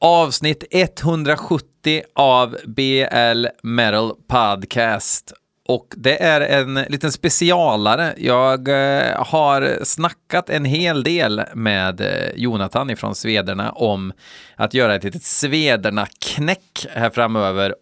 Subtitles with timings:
[0.00, 5.32] Avsnitt 170 av BL Metal Podcast.
[5.68, 8.14] Och det är en liten specialare.
[8.16, 14.12] Jag eh, har snackat en hel del med eh, Jonathan ifrån Svederna om
[14.56, 17.74] att göra ett litet Svederna-knäck här framöver.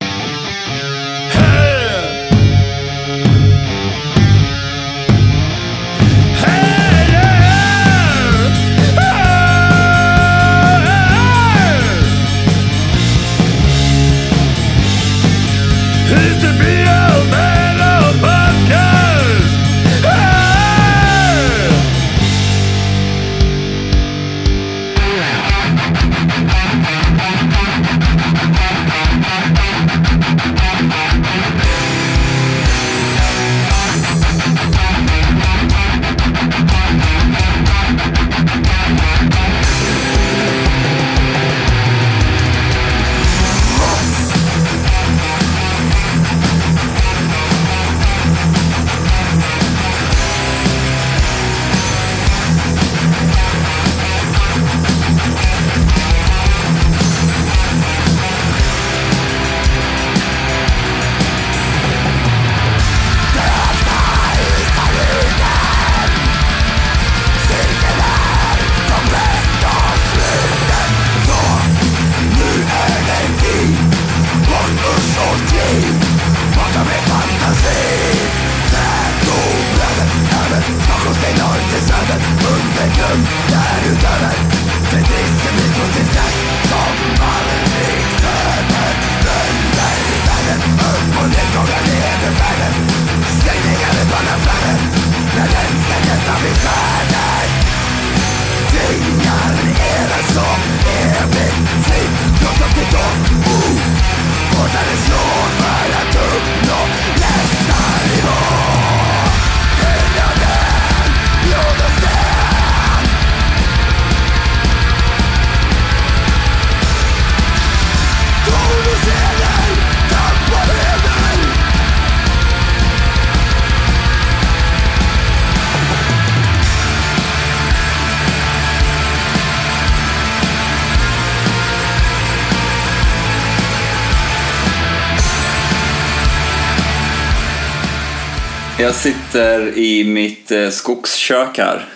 [138.94, 141.88] Jag sitter i mitt eh, skogskök här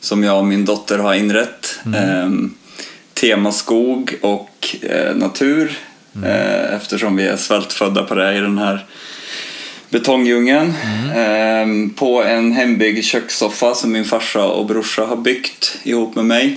[0.00, 1.78] som jag och min dotter har inrett.
[1.96, 2.54] Ehm,
[3.14, 5.78] tema skog och eh, natur
[6.24, 8.86] eh, eftersom vi är svältfödda på det i den här
[9.88, 10.74] betongdjungeln.
[11.16, 16.56] Ehm, på en hembyggd kökssoffa som min farsa och brorsa har byggt ihop med mig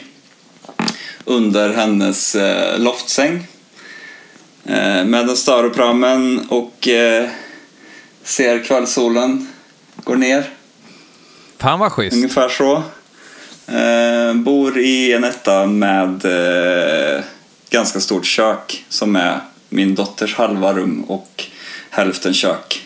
[1.26, 2.36] under hennes
[2.78, 3.48] loftsäng.
[4.66, 6.88] Eh, med en Staropramen och
[8.24, 9.48] ser kvällssolen
[10.06, 10.50] går ner.
[11.58, 12.16] Fan vad schysst.
[12.16, 12.84] Ungefär så.
[13.68, 17.24] Eh, bor i en etta med eh,
[17.70, 19.40] ganska stort kök som är
[19.70, 21.44] min dotters halva rum och
[21.90, 22.82] hälften kök.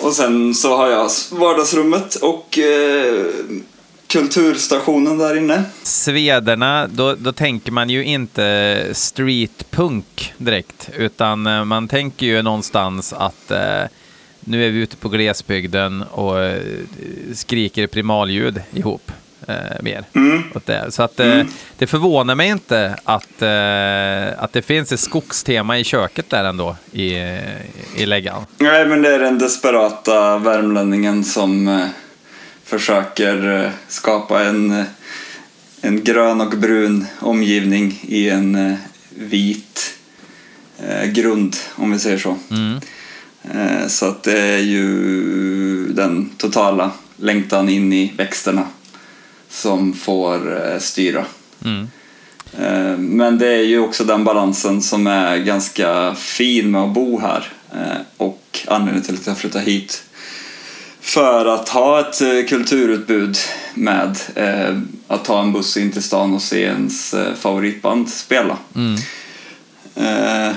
[0.00, 3.26] Och sen så har jag vardagsrummet och eh,
[4.06, 5.64] kulturstationen där inne.
[5.82, 13.12] Svederna, då, då tänker man ju inte streetpunk direkt, utan eh, man tänker ju någonstans
[13.12, 13.82] att eh,
[14.48, 16.62] nu är vi ute på glesbygden och eh,
[17.34, 19.12] skriker primalljud ihop
[19.48, 20.04] eh, mer.
[20.54, 20.92] Åt det.
[20.92, 21.42] Så att eh,
[21.78, 26.76] det förvånar mig inte att, eh, att det finns ett skogstema i köket där ändå
[26.92, 27.14] i,
[27.96, 28.46] i läggan.
[28.58, 31.86] Nej, men det är den desperata värmlänningen som eh,
[32.64, 34.86] försöker eh, skapa en, eh,
[35.80, 38.76] en grön och brun omgivning i en
[39.10, 39.94] vit
[41.04, 42.30] grund, om vi säger så.
[42.30, 42.78] Eh,
[43.88, 48.66] så att det är ju den totala längtan in i växterna
[49.48, 51.24] som får eh, styra.
[52.58, 57.20] Eh, Men det är ju också den balansen som är ganska fin med att bo
[57.20, 60.02] här eh, och anledningen till att jag flyttade hit.
[61.00, 63.36] För att ha ett eh, kulturutbud
[63.74, 68.56] med eh, att ta en buss in till stan och se ens eh, favoritband spela.
[69.94, 70.52] Eh,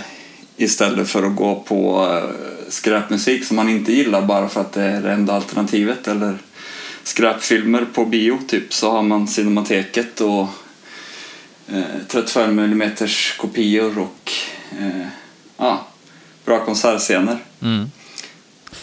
[0.58, 2.30] istället för att gå på eh,
[2.72, 6.38] skräpmusik som man inte gillar bara för att det är det enda alternativet eller
[7.04, 10.48] skräpfilmer på bio typ så har man Cinemateket och
[11.68, 12.92] eh, 35 mm
[13.38, 14.32] kopior och
[14.80, 15.08] eh,
[15.58, 15.88] ja,
[16.46, 17.38] bra konsertscener.
[17.62, 17.92] Mm.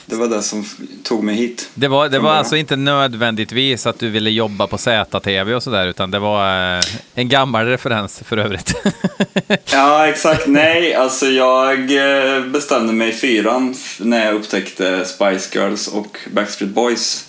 [0.09, 0.65] Det var det som
[1.03, 1.71] tog mig hit.
[1.75, 5.87] Det var, det var alltså inte nödvändigtvis att du ville jobba på ZTV och sådär,
[5.87, 6.85] utan det var eh,
[7.15, 8.75] en gammal referens för övrigt.
[9.73, 10.47] Ja, exakt.
[10.47, 16.73] Nej, alltså jag eh, bestämde mig i fyran när jag upptäckte Spice Girls och Backstreet
[16.73, 17.25] Boys.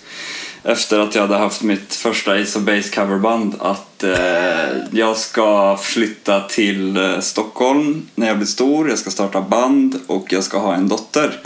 [0.64, 5.78] Efter att jag hade haft mitt första Ace of Base coverband att eh, jag ska
[5.78, 10.60] flytta till eh, Stockholm när jag blir stor, jag ska starta band och jag ska
[10.60, 11.40] ha en dotter.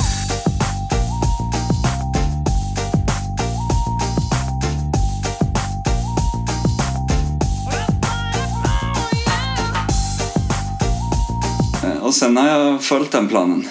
[12.13, 13.67] Och sen har jag följt den planen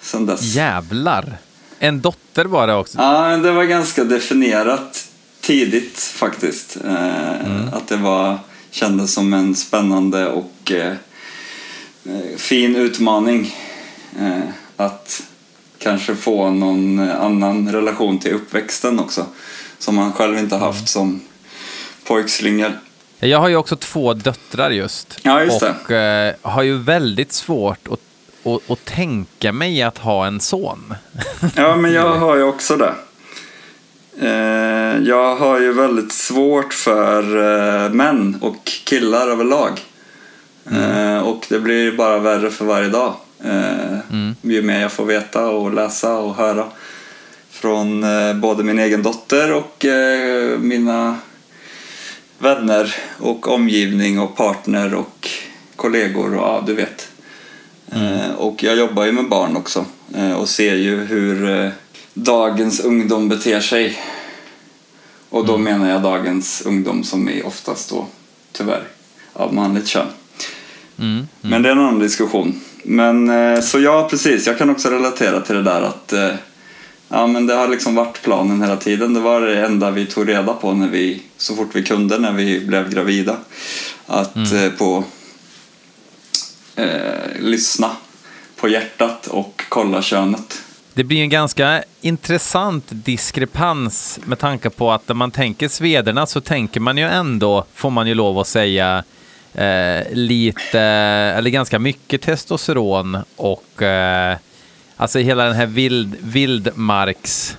[0.00, 0.42] sen dess.
[0.42, 1.38] Jävlar!
[1.78, 2.98] En dotter var det också.
[2.98, 5.08] Ja, det var ganska definierat
[5.40, 6.76] tidigt faktiskt.
[6.84, 8.38] Eh, Att det var,
[8.70, 10.92] kändes som en spännande och eh,
[12.04, 13.54] eh, fin utmaning.
[14.20, 14.40] Eh,
[14.76, 15.22] att
[15.78, 19.26] kanske få någon annan relation till uppväxten också.
[19.78, 21.20] Som man själv inte haft som
[22.04, 22.72] pojkslyngel.
[23.20, 25.18] Jag har ju också två döttrar just.
[25.22, 28.00] Ja, just och eh, har ju väldigt svårt att,
[28.46, 30.94] att, att tänka mig att ha en son.
[31.56, 32.94] Ja, men jag har ju också det.
[34.20, 37.22] Eh, jag har ju väldigt svårt för
[37.84, 39.80] eh, män och killar överlag.
[40.72, 43.14] Eh, och det blir bara värre för varje dag.
[43.44, 43.98] Eh,
[44.42, 46.64] Ju mer jag får veta och läsa och höra
[47.50, 48.04] från
[48.40, 49.84] både min egen dotter och
[50.58, 51.16] mina
[52.40, 55.28] vänner och omgivning och partner och
[55.76, 57.08] kollegor och ja, du vet.
[57.92, 59.84] Eh, och jag jobbar ju med barn också
[60.14, 61.70] eh, och ser ju hur eh,
[62.14, 63.98] dagens ungdom beter sig.
[65.28, 68.06] Och då menar jag dagens ungdom som är oftast då
[68.52, 68.82] tyvärr
[69.32, 70.06] av manligt kön.
[70.98, 71.28] Mm.
[71.40, 72.60] Men det är en annan diskussion.
[72.82, 74.46] Men så ja, precis.
[74.46, 76.12] Jag kan också relatera till det där att
[77.10, 79.14] ja, men det har liksom varit planen hela tiden.
[79.14, 82.32] Det var det enda vi tog reda på när vi, så fort vi kunde när
[82.32, 83.36] vi blev gravida.
[84.06, 85.04] Att eh, på
[86.76, 87.90] eh, lyssna
[88.56, 90.62] på hjärtat och kolla könet.
[90.94, 96.40] Det blir en ganska intressant diskrepans med tanke på att när man tänker svederna så
[96.40, 99.04] tänker man ju ändå, får man ju lov att säga,
[99.54, 104.36] eh, lite, eller ganska mycket testosteron och eh,
[105.00, 107.56] alltså hela den här vild, vildmarks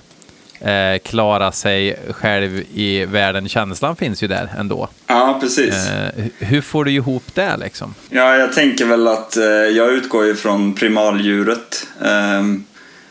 [0.60, 4.88] eh, klara sig själv i världen känslan finns ju där ändå.
[5.06, 5.74] Ja, precis.
[5.74, 7.94] Eh, hu- hur får du ihop det liksom?
[8.10, 11.86] Ja, jag tänker väl att eh, jag utgår ju från primaldjuret.
[12.04, 12.42] Eh,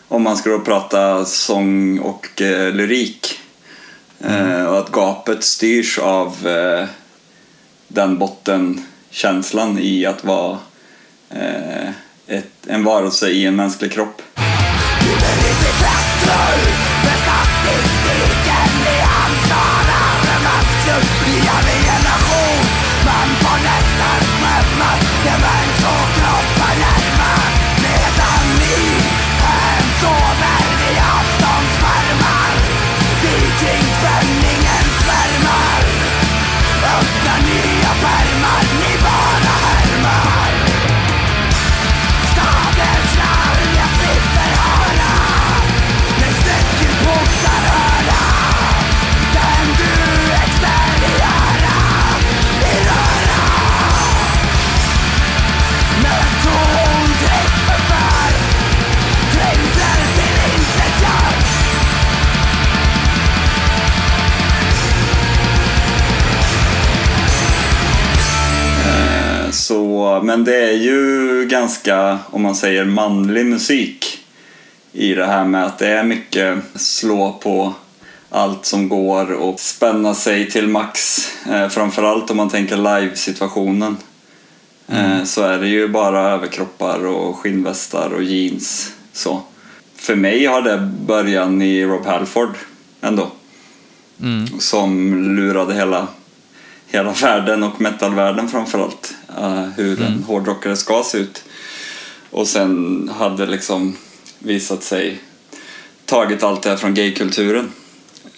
[0.08, 3.40] om man ska då prata sång och eh, lyrik.
[4.20, 6.86] Eh, och att gapet styrs av eh,
[7.88, 10.58] den bottenkänslan i att vara
[12.32, 14.22] ett, en varelse i en mänsklig kropp.
[70.24, 74.20] Men det är ju ganska, om man säger manlig musik
[74.92, 77.74] i det här med att det är mycket slå på
[78.30, 81.28] allt som går och spänna sig till max.
[81.50, 83.98] Eh, framförallt om man tänker live-situationen.
[84.88, 88.92] Eh, så är det ju bara överkroppar och skinnvästar och jeans.
[89.14, 89.42] Så.
[89.96, 92.56] För mig har det början i Rob Halford
[93.02, 93.32] ändå.
[94.60, 96.08] Som lurade hela
[96.92, 99.14] hela världen och metalvärlden framförallt.
[99.40, 101.44] Uh, hur en hårdrockare ska se ut.
[102.30, 103.98] Och sen hade liksom
[104.40, 105.20] visat sig
[106.06, 107.72] tagit allt det här från gaykulturen.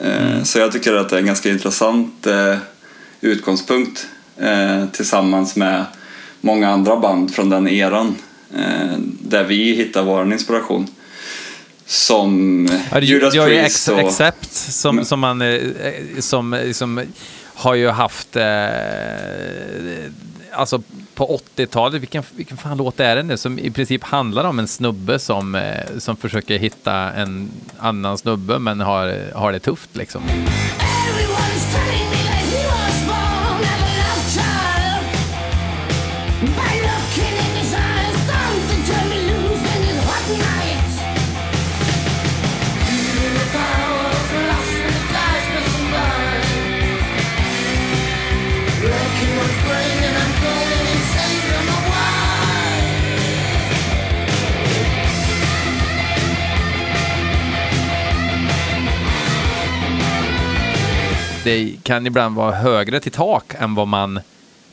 [0.06, 2.58] Uh, Så jag tycker att det är en ganska intressant uh,
[3.22, 4.08] utgångspunkt
[4.92, 5.86] tillsammans med
[6.42, 8.16] många andra band från den eran.
[9.20, 10.88] Där vi hittar vår inspiration.
[11.86, 14.00] Som Ja, Judas Priest Ex- och...
[14.00, 17.02] Accept som, Men- som man eh, eh, som, som
[17.54, 18.44] har ju haft eh,
[20.52, 20.82] alltså
[21.16, 24.68] på 80-talet, vilken, vilken fan låt är det nu, som i princip handlar om en
[24.68, 30.24] snubbe som, eh, som försöker hitta en annan snubbe men har, har det tufft liksom.
[30.24, 32.13] Everyone's
[61.44, 64.20] Det kan ibland vara högre till tak än vad man,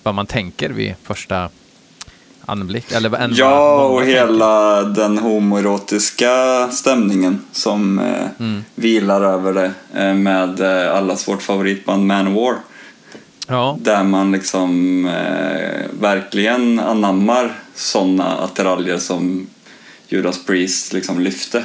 [0.02, 1.48] vad man tänker vid första
[2.46, 2.92] anblick.
[2.92, 4.14] Eller än Ja, och tänker.
[4.16, 8.64] hela den homoerotiska stämningen som eh, Mm.
[8.74, 12.54] vilar över det eh, med eh, allas vårt favoritband Manowar.
[13.46, 19.46] Ja, Där man liksom eh, verkligen anammar sådana attiraljer som
[20.08, 21.62] Judas Priest liksom lyfte.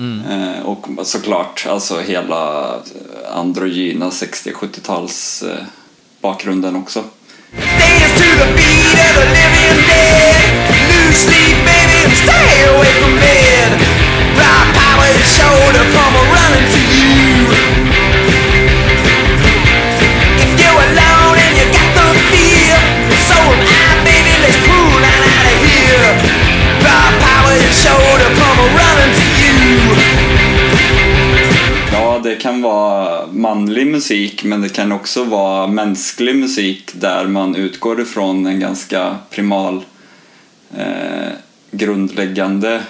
[0.00, 5.64] Eh, och såklart alltså hela eh, androgyna 60-70-tals eh,
[6.20, 7.04] bakgrunden också.
[7.52, 8.90] shoulder to the beat
[32.40, 38.46] kan vara manlig musik men det kan också vara mänsklig musik där man utgår ifrån
[38.46, 39.84] en ganska primal
[40.76, 41.32] eh,
[41.70, 42.82] grundläggande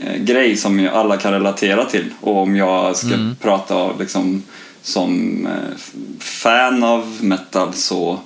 [0.00, 2.10] eh, grej som ju alla kan relatera till.
[2.20, 3.08] Och om jag ska
[3.40, 4.42] prata liksom,
[4.82, 5.78] som eh,
[6.18, 8.18] fan av metal så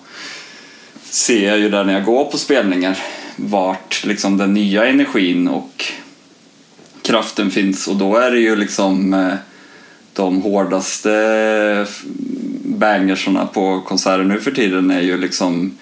[1.02, 2.98] ser jag ju där när jag går på spelningar
[3.36, 5.84] vart liksom den nya energin och
[7.02, 9.34] kraften finns och då är det ju liksom eh,
[10.20, 11.12] de hårdaste
[11.88, 12.02] f-
[12.64, 15.78] bangersarna på konserter nu för tiden är ju liksom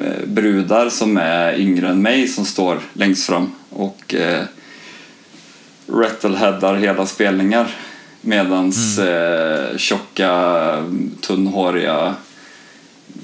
[0.00, 4.42] eh, brudar som är yngre än mig som står längst fram och eh,
[5.92, 7.76] rattleheadar hela spelningar.
[8.20, 10.30] Medans eh, tjocka
[11.20, 12.14] tunnhåriga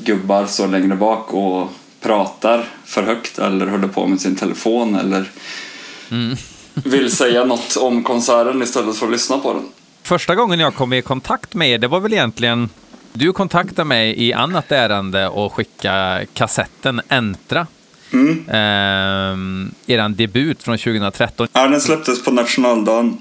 [0.04, 1.68] gubbar står längre bak och
[2.00, 5.30] pratar för högt eller håller på med sin telefon eller
[6.74, 9.62] vill säga något om konserten istället för att lyssna på den.
[10.04, 12.68] Första gången jag kom i kontakt med er, det var väl egentligen...
[13.12, 17.66] Du kontaktade mig i annat ärende och skickade kassetten Entra.
[18.12, 18.44] Mm.
[18.48, 21.48] Ehm, eran debut från 2013.
[21.52, 23.18] Ja, den släpptes på nationaldagen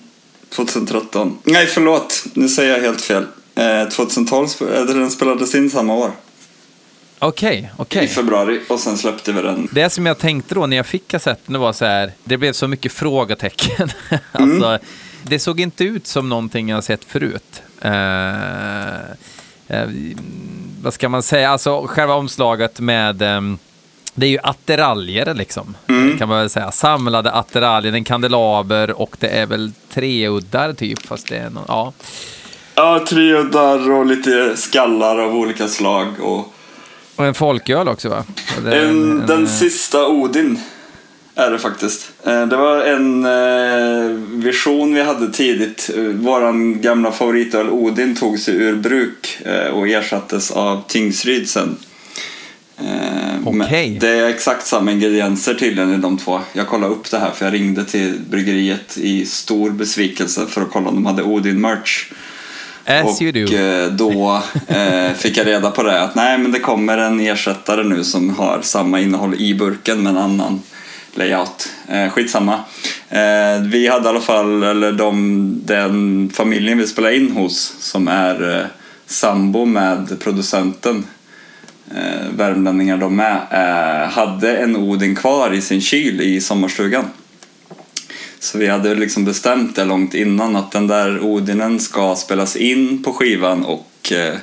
[0.55, 1.37] 2013.
[1.43, 2.25] Nej, förlåt.
[2.33, 3.25] Nu säger jag helt fel.
[3.55, 6.11] Eh, 2012, sp- eh, den spelades in samma år.
[7.19, 8.05] Okej, okej.
[8.05, 9.67] I februari och sen släppte vi den.
[9.71, 12.53] Det som jag tänkte då när jag fick kassetten, det var så här, det blev
[12.53, 13.91] så mycket frågetecken.
[14.33, 14.61] Mm.
[15.23, 17.61] det såg inte ut som någonting jag sett förut.
[17.81, 19.01] Eh,
[19.67, 19.89] eh,
[20.83, 23.57] vad ska man säga, alltså själva omslaget med ehm,
[24.15, 26.17] det är ju attiraljer liksom, Mm.
[26.17, 26.71] kan man väl säga.
[26.71, 31.93] Samlade attiraljer, en kandelaber och det är väl treuddar typ, fast det är någon, ja.
[32.75, 36.07] Ja, treuddar och lite skallar av olika slag.
[36.21, 36.53] Och
[37.15, 38.23] Och en folköl också va?
[38.57, 40.59] En, en- den en- sista Odin
[41.35, 42.11] är det faktiskt.
[42.23, 44.09] Eh, Det var en eh,
[44.43, 45.89] vision vi hade tidigt.
[45.97, 49.37] Eh, Våran gamla favoritöl Odin tog sig ur bruk
[49.73, 51.77] och ersattes av Tingsryd sen.
[53.45, 53.97] Okej.
[54.01, 56.39] Det är exakt samma ingredienser tydligen i de två.
[56.53, 60.71] Jag kollade upp det här för jag ringde till bryggeriet i stor besvikelse för att
[60.71, 62.11] kolla om de hade Odin-merch.
[62.85, 63.27] As och
[63.91, 68.03] då eh, fick jag reda på det att nej men det kommer en ersättare nu
[68.03, 70.61] som har samma innehåll i burken men annan
[71.13, 71.69] layout.
[71.87, 72.53] Eh, skitsamma.
[73.09, 78.07] Eh, vi hade i alla fall, eller de, den familjen vi spelade in hos som
[78.07, 78.65] är eh,
[79.05, 81.05] sambo med producenten
[81.95, 87.05] eh, värmlänningar de med, eh, hade en Odin kvar i sin kyl i sommarstugan.
[88.39, 93.03] Så vi hade liksom bestämt det långt innan att den där Odinen ska spelas in
[93.03, 94.35] på skivan och eh,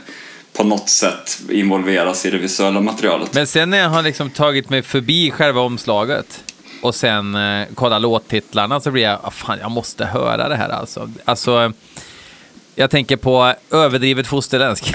[0.52, 3.34] på något sätt involveras i det visuella materialet.
[3.34, 6.44] Men sen när jag har liksom tagit mig förbi själva omslaget
[6.82, 10.68] och sen eh, kollat låttitlarna så blir jag, ah, fan jag måste höra det här
[10.68, 11.10] alltså.
[11.24, 11.72] Alltså,
[12.74, 14.94] jag tänker på överdrivet fosterländsk.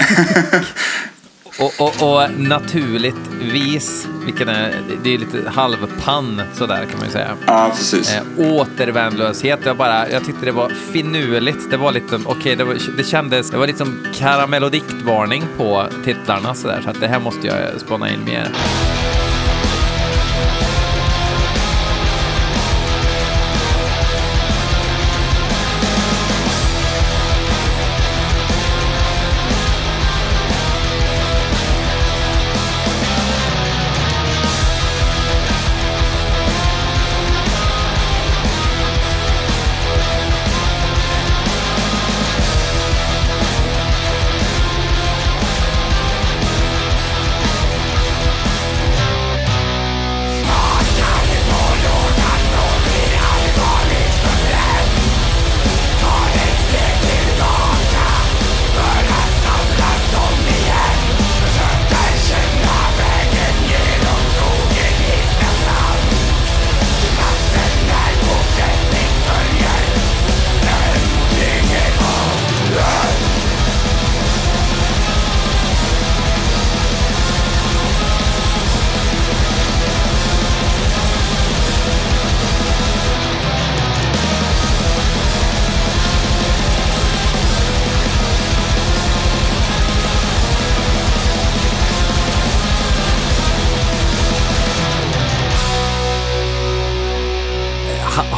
[1.60, 7.12] och, och, och naturligt vis, vilken är, det är lite halvpann sådär kan man ju
[7.12, 7.36] säga.
[7.46, 8.14] Ja, precis.
[8.14, 11.70] Eh, återvändlöshet, jag, bara, jag tyckte det var finurligt.
[11.70, 16.54] Det var lite, okej, det, var, det kändes, det var lite som karamellodiktvarning på titlarna
[16.54, 18.52] sådär, så att det här måste jag spana in mer.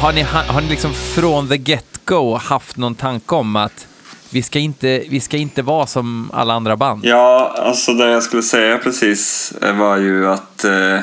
[0.09, 3.87] Har, ni, har ni liksom från the get-go haft någon tanke om att
[4.31, 7.05] vi ska inte, vi ska inte vara som alla andra band?
[7.05, 10.99] Ja, alltså det jag skulle säga precis eh, var ju att eh,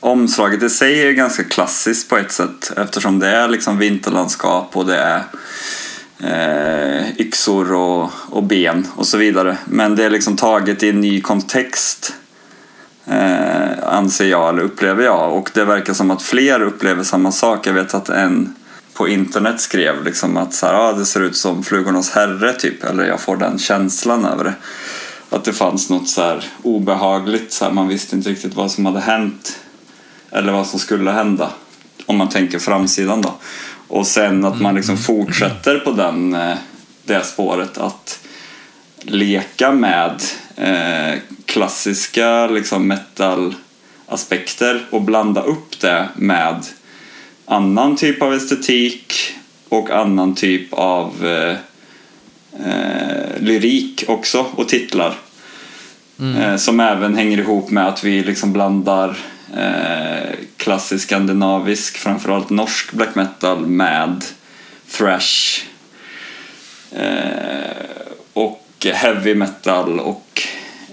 [0.00, 4.86] omslaget i sig är ganska klassiskt på ett sätt eftersom det är liksom vinterlandskap och
[4.86, 5.22] det är
[6.18, 9.56] eh, yxor och, och ben och så vidare.
[9.64, 12.14] Men det är liksom taget i en ny kontext
[13.06, 15.32] eh, anser jag, eller upplever jag.
[15.32, 17.66] Och det verkar som att fler upplever samma sak.
[17.66, 18.54] Jag vet att en
[18.94, 22.84] på internet skrev liksom att så här, ah, det ser ut som Flugornas herre typ,
[22.84, 24.54] eller jag får den känslan över det.
[25.30, 28.86] Att det fanns något så här obehagligt, så här, man visste inte riktigt vad som
[28.86, 29.58] hade hänt
[30.30, 31.50] eller vad som skulle hända.
[32.06, 33.34] Om man tänker framsidan då.
[33.88, 36.56] Och sen att man liksom fortsätter på den, eh,
[37.04, 38.18] det spåret att
[39.02, 40.22] leka med
[40.56, 46.66] eh, klassiska liksom metal-aspekter och blanda upp det med
[47.44, 49.14] annan typ av estetik
[49.68, 51.56] och annan typ av eh,
[52.66, 55.14] eh, lyrik också och titlar.
[56.38, 59.16] Eh, som även hänger ihop med att vi liksom blandar
[59.56, 64.24] eh, klassisk skandinavisk, framförallt norsk black metal med
[64.90, 65.62] thrash
[66.92, 67.82] eh,
[68.84, 70.42] och heavy metal och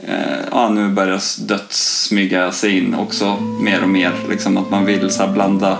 [0.07, 4.11] eh, ja, nu börjar döds smyga sig in också mer och mer.
[4.29, 5.77] Liksom att man vill så här blanda,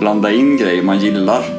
[0.00, 1.57] blanda in grejer man gillar.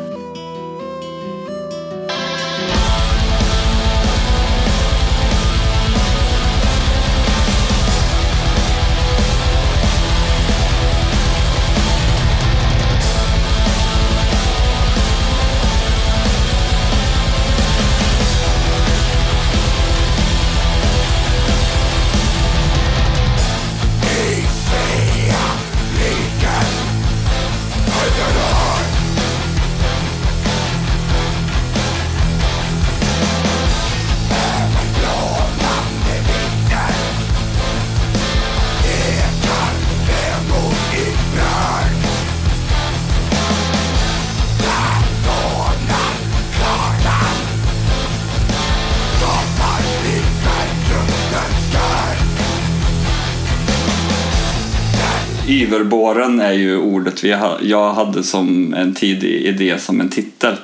[55.70, 60.56] Yverbåren är ju ordet vi ha, jag hade som en tidig idé som en titel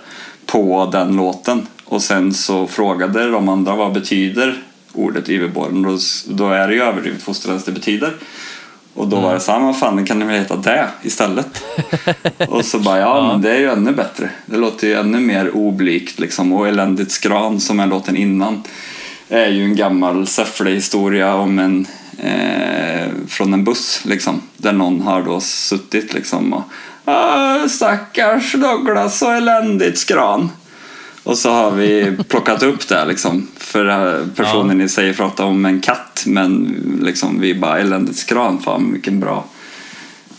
[0.45, 1.67] på den låten.
[1.85, 4.55] Och sen så frågade de andra vad betyder
[4.93, 5.81] ordet Yverbåren.
[5.81, 8.13] Då, då är det ju överdrivet fosterlands det betyder.
[8.93, 11.63] Och då var det så här, vad fan kan det väl heta det istället?
[12.49, 14.29] och så bara, ja, men det är ju ännu bättre.
[14.45, 16.53] Det låter ju ännu mer oblygt liksom.
[16.53, 18.63] Och Eländigt skran som är låten innan
[19.29, 21.87] är ju en gammal Säffle-historia om en
[22.25, 24.41] eh, från en buss liksom.
[24.57, 26.63] Där någon har då suttit liksom och
[27.05, 30.49] "Ah, stackars Douglas och eländigt skran.
[31.23, 33.47] Och så har vi plockat upp det liksom.
[33.57, 38.59] För eh, personen i sig pratar om en katt men liksom vi bara eländigt skran,
[38.59, 39.45] fan vilken bra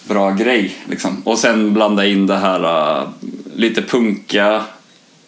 [0.09, 0.75] bra grej.
[0.88, 1.22] Liksom.
[1.25, 2.61] Och sen blanda in det här
[3.01, 3.09] uh,
[3.55, 4.64] lite punkiga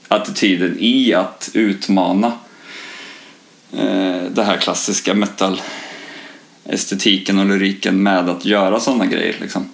[0.09, 2.33] attityden i att utmana
[3.75, 5.61] uh, det här klassiska metal
[6.69, 9.37] estetiken och lyriken med att göra sådana grejer.
[9.41, 9.69] Liksom.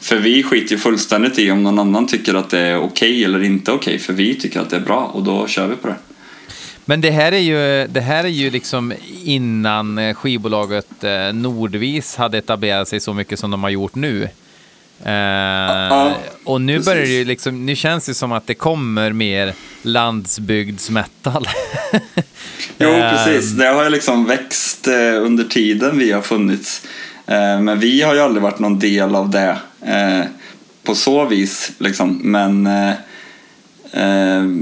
[0.00, 3.42] För vi skiter ju fullständigt i om någon annan tycker att det är okej eller
[3.42, 3.98] inte okej.
[3.98, 5.96] för vi tycker att det är bra och då kör vi på det.
[6.84, 8.92] Men det här är ju, det här är ju liksom
[9.24, 14.28] innan skivbolaget eh, Nordvis hade etablerat sig så mycket som de har gjort nu.
[15.04, 16.12] Eh,
[16.44, 21.48] och nu börjar det ju liksom, nu känns det som att det kommer mer landsbygdsmetal.
[22.78, 23.50] Jo, Eh, precis.
[23.50, 26.86] Det har ju liksom växt eh, under tiden vi har funnits.
[27.60, 29.56] Men vi har ju aldrig varit någon del av det
[30.82, 31.72] på så vis.
[31.78, 32.20] Liksom.
[32.22, 32.62] Men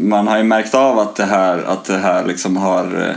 [0.08, 3.16] man har ju märkt av att det här, att det här liksom har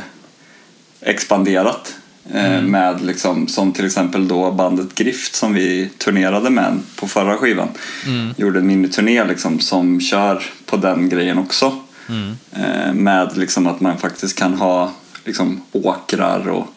[1.02, 1.99] expanderat.
[2.34, 7.38] Eh, Med liksom, som till exempel då bandet Grift som vi turnerade med på förra
[7.38, 7.68] skivan.
[8.38, 11.74] Gjorde en miniturné liksom, som kör på den grejen också.
[12.52, 14.92] Eh, med liksom att man faktiskt kan ha
[15.26, 16.68] liksom åkrar och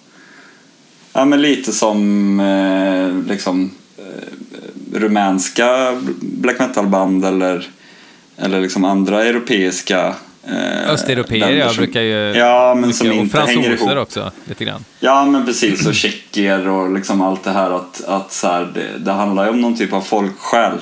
[1.12, 7.68] ja, men lite som eh, liksom eh, rumänska black metal-band eller,
[8.36, 10.14] eller liksom andra europeiska
[10.88, 12.32] Östeuropeer, länder jag som- brukar ju...
[12.38, 13.98] Ja, men som och inte hänger ihop.
[13.98, 14.84] också, lite grann.
[15.00, 15.86] Ja, men precis.
[15.86, 19.50] Och tjecker och liksom allt det här att, att så här, det, det handlar ju
[19.50, 20.78] om någon typ av folksjäl.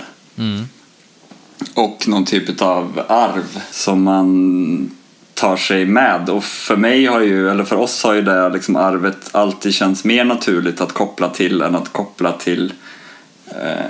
[1.74, 4.90] Och någon typ av arv som man
[5.34, 6.30] tar sig med.
[6.30, 10.04] Och för mig har ju, eller för oss har ju det liksom arvet alltid känts
[10.04, 12.72] mer naturligt att koppla till än att koppla till eh,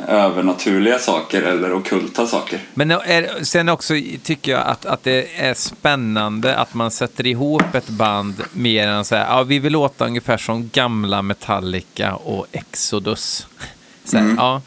[0.09, 2.61] övernaturliga saker eller ockulta saker.
[2.75, 7.75] Men är, sen också tycker jag att, att det är spännande att man sätter ihop
[7.75, 12.47] ett band mer än att säga ja, vi vill låta ungefär som gamla Metallica och
[12.53, 13.47] Exodus.
[14.05, 14.61] Så, här, ja,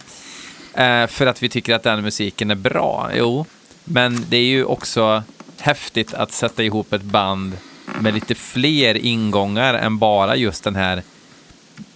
[0.74, 3.46] Eh, för att vi tycker att den musiken är bra, jo.
[3.84, 5.24] Men det är ju också
[5.60, 7.58] häftigt att sätta ihop ett band
[8.00, 11.04] med lite fler ingångar än bara just den här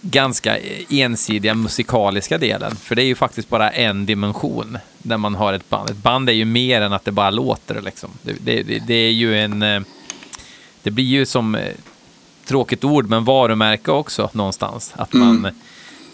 [0.00, 0.56] ganska
[0.90, 2.76] ensidiga musikaliska delen.
[2.76, 5.90] För det är ju faktiskt bara en dimension när man har ett band.
[5.90, 7.80] Ett band är ju mer än att det bara låter.
[7.80, 8.10] Liksom.
[8.22, 9.62] Det, det, det, det är ju en...
[9.62, 9.80] eh,
[10.82, 11.62] Det blir ju som, eh,
[12.46, 14.92] tråkigt ord, men varumärke också någonstans.
[14.96, 15.48] Att man...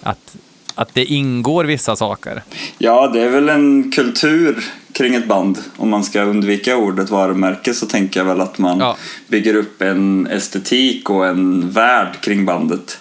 [0.03, 0.37] Att,
[0.75, 2.43] att det ingår vissa saker.
[2.79, 5.59] Ja, det är väl en kultur kring ett band.
[5.77, 8.97] Om man ska undvika ordet varumärke så tänker jag väl att man Ja.
[9.29, 12.99] bygger upp en estetik och en värld kring bandet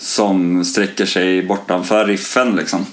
[0.00, 2.86] som sträcker sig bortanför riffen liksom.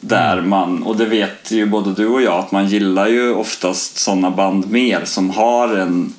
[0.00, 3.98] Där man, och det vet ju både du och jag, att man gillar ju oftast
[3.98, 6.14] sådana band mer som har en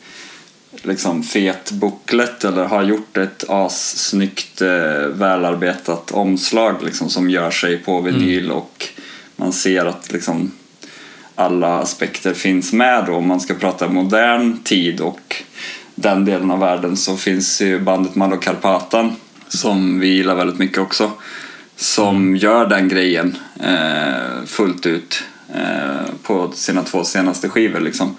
[0.81, 7.77] liksom fet booklet eller har gjort ett assnyggt eh, välarbetat omslag liksom, som gör sig
[7.77, 8.85] på vinyl och
[9.35, 10.51] man ser att liksom
[11.35, 13.13] alla aspekter finns med då.
[13.13, 15.35] Om man ska prata modern tid och
[15.95, 19.15] den delen av världen så finns ju bandet Malokarpatan
[19.51, 21.11] som vi gillar väldigt mycket också
[21.75, 28.15] som gör den grejen eh, fullt ut eh, på sina två senaste skivor liksom.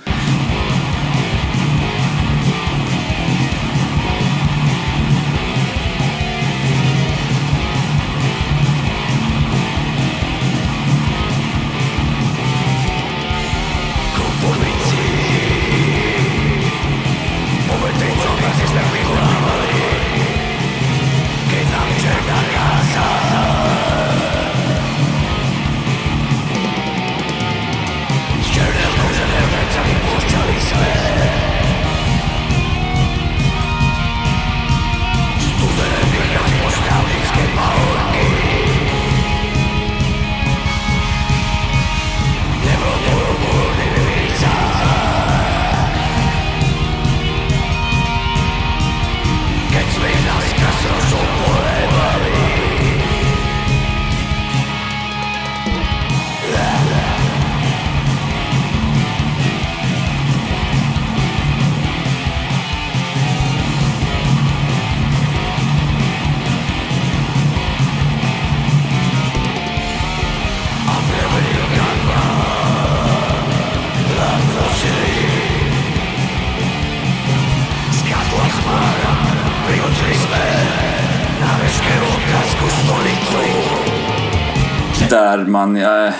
[85.32, 86.12] Där man eh,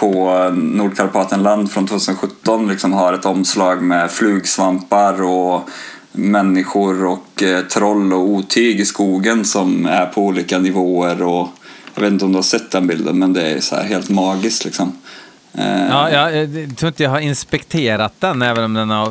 [0.00, 5.68] på Nordkarpatenland från 2017 liksom har ett omslag med flugsvampar och
[6.12, 11.22] människor och eh, troll och otyg i skogen som är på olika nivåer.
[11.22, 11.48] Och,
[11.94, 14.10] jag vet inte om du har sett den bilden men det är så här helt
[14.10, 14.92] magiskt liksom.
[15.58, 19.10] Eh, Ja, jag, jag tror inte jag har inspekterat den, även om den har eh,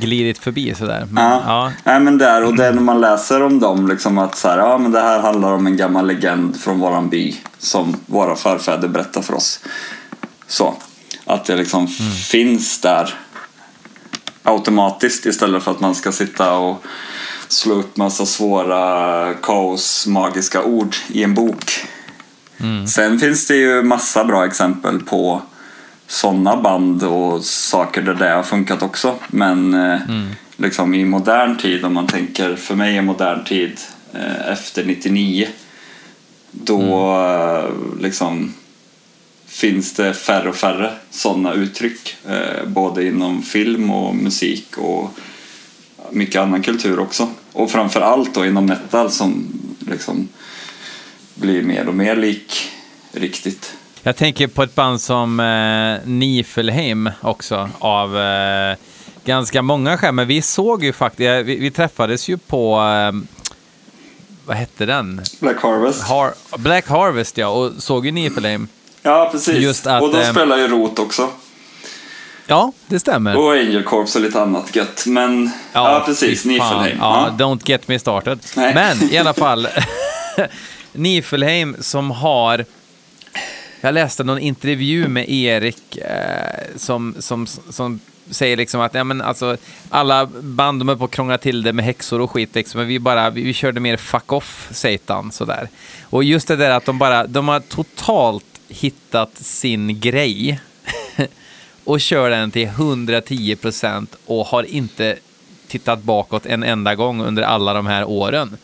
[0.00, 1.06] glidit förbi sådär.
[1.10, 1.42] Men, Ja.
[1.46, 1.72] ja.
[1.84, 4.58] Nej, men där, och det är när man läser om dem, liksom att så här,
[4.58, 8.88] ja, men det här handlar om en gammal legend från våran by som våra förfäder
[8.88, 9.60] berättar för oss.
[10.46, 10.74] Så,
[11.24, 11.86] att det liksom
[12.30, 13.14] finns där
[14.42, 16.84] automatiskt istället för att man ska sitta och
[17.48, 21.86] slå upp massa svåra kaos magiska ord i en bok.
[22.88, 25.42] Sen finns det ju massa bra exempel på
[26.06, 29.14] sådana band och saker där det har funkat också.
[29.28, 30.00] Men eh,
[30.56, 33.80] liksom i modern tid, om man tänker, för mig är modern tid
[34.12, 35.48] eh, efter 99,
[36.50, 38.54] då eh, liksom
[39.46, 42.16] finns det färre och färre sådana uttryck.
[42.66, 45.10] Både inom film och musik och
[46.10, 47.28] mycket annan kultur också.
[47.52, 49.46] Och framför allt då inom metal som
[49.78, 50.28] liksom
[51.36, 52.68] blir mer och mer lik
[53.12, 53.74] riktigt.
[54.02, 58.76] Jag tänker på ett band som eh, Nifelheim också av eh,
[59.24, 60.14] ganska många skäl.
[60.14, 63.12] Men vi såg ju faktiskt, vi, vi träffades ju på, eh,
[64.46, 65.22] vad hette den?
[65.40, 66.02] Black Harvest.
[66.02, 68.68] Har, Black Harvest ja, och såg ju Nifelheim.
[69.02, 69.86] Ja, precis.
[69.86, 71.28] Att, och de eh, spelar ju Rot också.
[72.46, 73.36] Ja, det stämmer.
[73.36, 75.04] Och Angel Corps och lite annat gött.
[75.06, 76.42] Men ja, precis.
[76.42, 76.68] fy fan.
[76.82, 76.98] Nifelheim.
[77.00, 77.44] Ja, Ja.
[77.44, 78.38] don't get me started.
[78.56, 78.74] Nej.
[78.74, 79.68] Men i alla fall,
[80.96, 82.64] Nifelheim som har...
[83.80, 89.20] Jag läste någon intervju med Erik eh, som, som, som säger liksom att ja, men
[89.20, 89.56] alltså,
[89.88, 92.88] alla band de är på att krångla till det med häxor och skit, liksom, men
[92.88, 95.32] vi, bara, vi, vi körde mer fuck off, Satan.
[95.32, 95.68] Sådär.
[96.02, 100.60] Och just det där att de bara, de har totalt hittat sin grej
[101.84, 105.16] och kör den till 110 procent och har inte
[105.68, 108.56] tittat bakåt en enda gång under alla de här åren.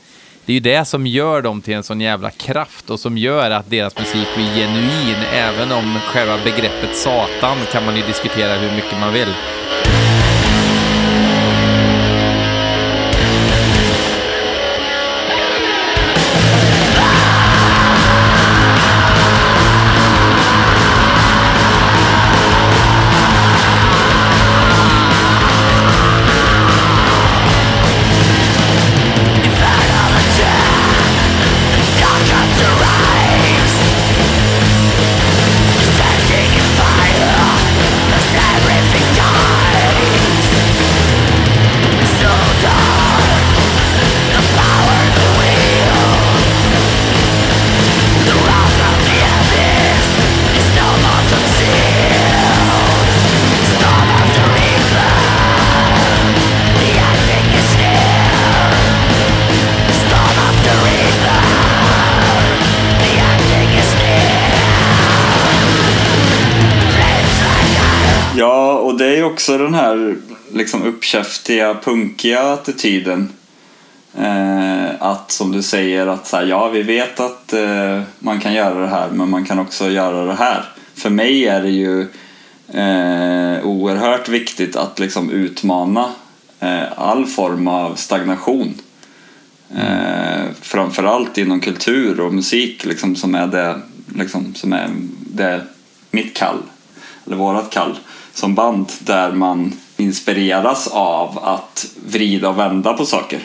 [0.46, 3.50] Det är ju det som gör dem till en sån jävla kraft och som gör
[3.50, 8.76] att deras musik blir genuin, även om själva begreppet Satan kan man ju diskutera hur
[8.76, 9.34] mycket man vill.
[70.62, 73.28] Liksom uppkäftiga, punkiga attityden.
[74.18, 78.54] Eh, att som du säger att så här, ja, vi vet att eh, man kan
[78.54, 80.64] göra det här, men man kan också göra det här.
[80.94, 82.00] För mig är det ju
[82.68, 86.12] eh, oerhört viktigt att liksom utmana
[86.60, 88.74] eh, all form av stagnation.
[89.76, 93.80] Eh, framförallt inom kultur och musik liksom, som är det
[94.16, 95.60] liksom, som är det
[96.10, 96.62] mitt kall,
[97.26, 97.96] eller vårat kall
[98.34, 99.72] som band där man
[100.02, 103.40] inspireras av att vrida och vända på saker.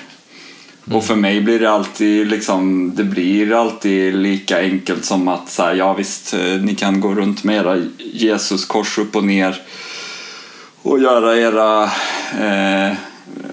[0.91, 5.63] Och för mig blir det alltid liksom, det blir alltid lika enkelt som att så
[5.63, 9.62] här, ja visst, eh, ni kan gå runt med era Jesus-kors upp och ner
[10.82, 11.84] och göra era
[12.39, 12.98] eh,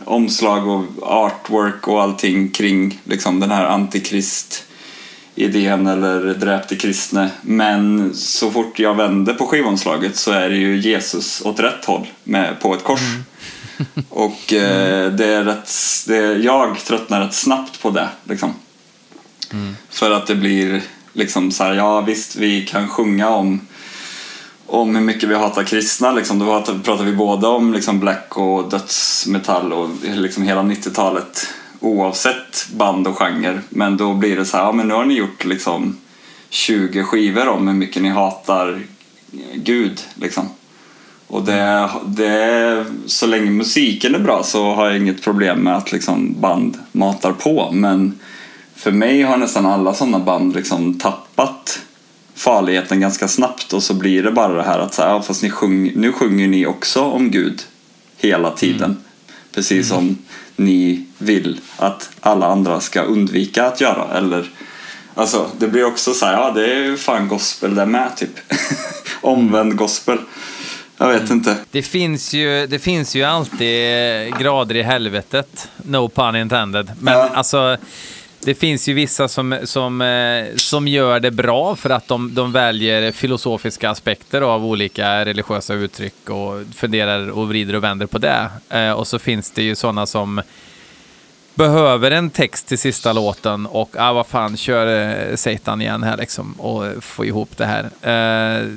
[0.05, 4.65] omslag och artwork och allting kring liksom, den här antikrist
[5.35, 7.31] idén eller dräpte kristne.
[7.43, 12.07] Men så fort jag vänder på skivomslaget så är det ju Jesus åt rätt håll
[12.25, 13.01] med, på ett kors.
[14.09, 15.71] Och eh, det är rätt,
[16.07, 18.09] det, jag tröttnar rätt snabbt på det.
[18.25, 18.55] Liksom.
[19.91, 23.61] För att det blir liksom så här, ja visst vi kan sjunga om
[24.67, 26.13] om hur mycket vi hatar kristna.
[26.13, 26.39] Liksom.
[26.39, 31.49] Då pratar vi både om liksom black och dödsmetall och liksom hela 90-talet
[31.85, 33.61] oavsett band och genre.
[33.69, 35.97] Men då blir det så här, ja men nu har ni gjort liksom
[36.49, 38.83] 20 skivor om hur mycket ni hatar
[39.55, 40.01] Gud.
[40.15, 40.49] Liksom.
[41.27, 45.93] Och det, det, så länge musiken är bra så har jag inget problem med att
[45.93, 47.71] liksom band matar på.
[47.73, 48.19] Men
[48.75, 51.81] för mig har nästan alla sådana band liksom tappat
[52.35, 55.51] farligheten ganska snabbt och så blir det bara det här att så här, fast ni
[55.51, 57.63] sjung, nu sjunger ni också om Gud
[58.17, 58.97] hela tiden.
[59.55, 60.19] Precis som
[60.57, 64.19] ni vill att alla andra ska undvika att göra.
[64.19, 64.51] Eller,
[65.15, 68.31] alltså, det blir också så här, ja det är ju fan gospel det med typ.
[69.21, 70.19] Omvänd gospel.
[70.99, 71.57] Jag vet inte.
[71.71, 73.69] Det finns ju, det finns ju alltid
[74.39, 76.93] grader i helvetet, no pun intended.
[77.01, 77.31] Men Ja.
[77.35, 77.77] alltså,
[78.45, 82.53] Det finns ju vissa som, som, eh, som gör det bra för att de, de
[82.53, 88.51] väljer filosofiska aspekter av olika religiösa uttryck och funderar och vrider och vänder på det.
[88.69, 90.43] Eh, och så finns det ju sådana som
[91.55, 96.17] behöver en text till sista låten och ah, vad fan, kör eh, Satan igen här
[96.17, 97.85] liksom och få ihop det här.
[98.03, 98.69] Eh,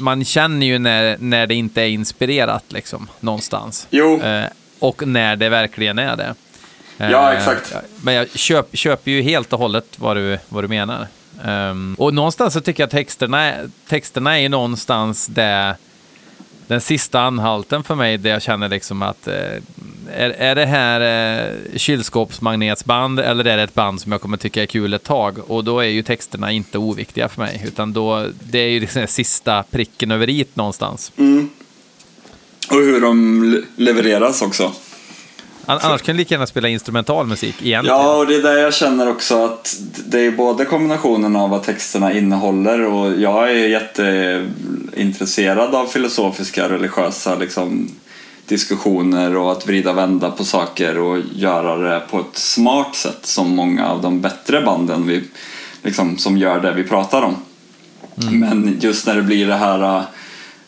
[0.00, 3.86] man känner ju när, när det inte är inspirerat liksom någonstans.
[3.90, 4.22] Jo.
[4.22, 4.44] Eh,
[4.78, 6.34] och när det verkligen är det.
[6.96, 7.74] Ja, Eh, exakt.
[8.02, 11.06] Men jag köp, köper ju helt och hållet vad du, vad du menar.
[11.44, 13.52] Ehm, och någonstans så tycker jag att texterna,
[13.88, 15.74] texterna är någonstans där
[16.66, 19.34] den sista anhalten för mig där jag känner liksom att eh,
[20.14, 21.00] är, är det här
[21.40, 25.38] eh, kylskåpsmagnetsband eller är det ett band som jag kommer tycka är kul ett tag?
[25.50, 28.98] Och då är ju texterna inte oviktiga för mig, utan då, det är ju liksom
[29.00, 31.12] den sista pricken över i någonstans.
[32.70, 34.72] Och hur de le- levereras också.
[35.66, 38.00] An- Annars kan du lika gärna spela instrumental musik egentligen.
[38.00, 39.76] Ja, och det är där jag känner också att
[40.06, 47.34] det är både kombinationen av vad texterna innehåller och jag är jätteintresserad av filosofiska, religiösa
[47.34, 47.90] liksom,
[48.46, 53.18] diskussioner och att vrida och vända på saker och göra det på ett smart sätt
[53.22, 55.22] som många av de bättre banden vi,
[55.82, 57.36] liksom, som gör det vi pratar om.
[58.30, 60.02] Men just när det blir det här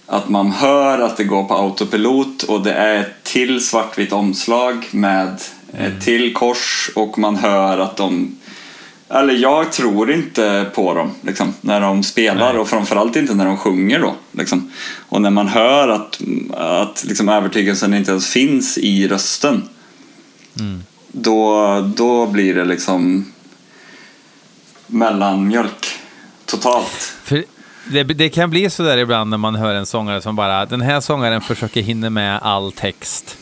[0.08, 4.86] att man hör att det går på autopilot och det är ett till svartvitt omslag
[4.90, 5.40] med
[5.78, 8.38] ett till kors och man hör att de
[9.10, 12.60] eller jag tror inte på dem liksom, när de spelar Nej.
[12.60, 14.14] och framförallt inte när de sjunger då.
[14.32, 14.70] Liksom.
[15.08, 16.20] Och när man hör att,
[16.54, 19.68] att liksom, övertygelsen inte ens finns i rösten.
[21.12, 23.32] Då, då blir det liksom
[24.86, 25.86] mellanmjölk
[26.44, 27.14] totalt.
[27.24, 27.44] För
[27.92, 30.80] det, det kan bli så där ibland när man hör en sångare som bara, den
[30.80, 33.36] här sångaren försöker hinna med all text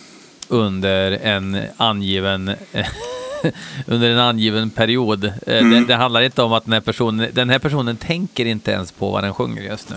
[0.49, 2.55] under en angiven
[3.87, 5.25] under en angiven period.
[5.25, 8.71] Eh, Det, det handlar inte om att den här, personen, den här personen tänker inte
[8.71, 9.97] ens på vad den sjunger just nu.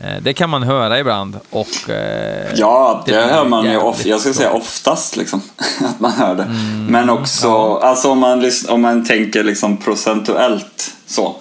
[0.00, 1.90] Eh, Det kan man höra ibland och...
[1.90, 5.40] eh, Ja, det, blir hör man ju of, jag skulle säga oftast liksom,
[5.80, 6.46] att man hör det.
[6.88, 11.36] Men också, alltså om man, om man tänker liksom procentuellt så.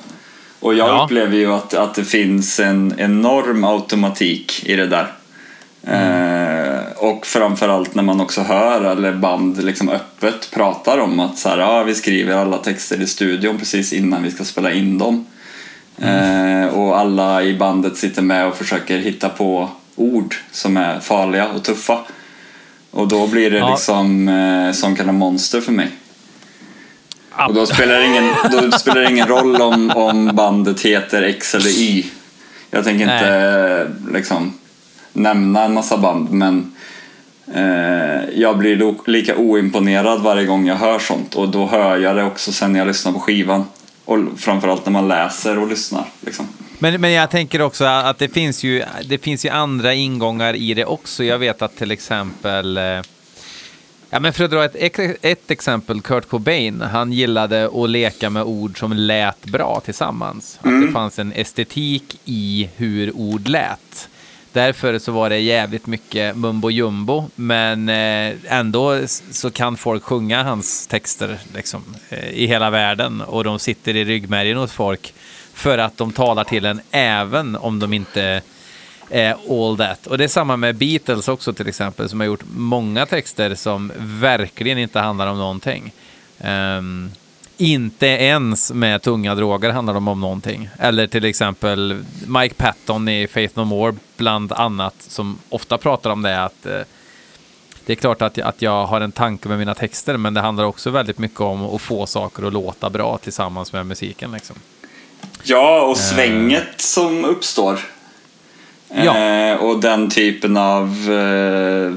[0.63, 1.03] Och jag Ja.
[1.05, 5.11] upplever ju att, att det finns en enorm automatik i det där.
[5.87, 11.49] Eh, och framförallt när man också hör eller band liksom öppet pratar om att så
[11.49, 15.25] här, ja, vi skriver alla texter i studion precis innan vi ska spela in dem.
[16.01, 21.47] Eh, och alla i bandet sitter med och försöker hitta på ord som är farliga
[21.49, 21.99] och tuffa.
[22.91, 23.69] Och då blir det Ja.
[23.71, 25.87] liksom eh, kind of monster för mig.
[27.47, 31.55] Och då spelar det ingen, då spelar det ingen roll om, om bandet heter X
[31.55, 32.05] eller Y.
[32.71, 34.53] Jag tänker inte liksom
[35.13, 36.75] nämna en massa band men
[37.53, 42.23] eh, jag blir lika oimponerad varje gång jag hör sånt och då hör jag det
[42.23, 43.65] också sen när jag lyssnar på skivan.
[44.05, 46.05] Och framförallt när man läser och lyssnar.
[46.21, 46.47] Liksom.
[46.79, 50.73] Men, men jag tänker också att det finns, ju, det finns ju andra ingångar i
[50.73, 51.23] det också.
[51.23, 53.01] Jag vet att till exempel, eh,
[54.13, 58.43] ja men för att dra ett, ett exempel, Kurt Cobain, han gillade att leka med
[58.43, 60.59] ord som lät bra tillsammans.
[60.61, 64.09] Att det fanns en estetik i hur ord lät.
[64.51, 70.43] Därför så var det jävligt mycket mumbo jumbo, men eh, ändå så kan folk sjunga
[70.43, 75.13] hans texter liksom, eh, i hela världen och de sitter i ryggmärgen hos folk
[75.53, 78.41] för att de talar till en även om de inte
[79.09, 80.07] eh, all that.
[80.07, 83.91] Och det är samma med Beatles också till exempel, som har gjort många texter som
[83.97, 85.93] verkligen inte handlar om någonting.
[86.77, 87.11] Um,
[87.57, 90.69] inte ens med tunga droger handlar de om någonting.
[90.79, 96.21] Eller till exempel Mike Patton i Faith No More bland annat, som ofta pratar om
[96.21, 96.81] det att eh,
[97.85, 100.63] det är klart att, att jag har en tanke med mina texter, men det handlar
[100.63, 104.31] också väldigt mycket om att få saker att låta bra tillsammans med musiken.
[104.31, 104.55] Liksom.
[105.43, 107.79] Ja, och svänget som uppstår.
[108.95, 109.17] Ja.
[109.17, 111.93] Eh, och den typen av eh,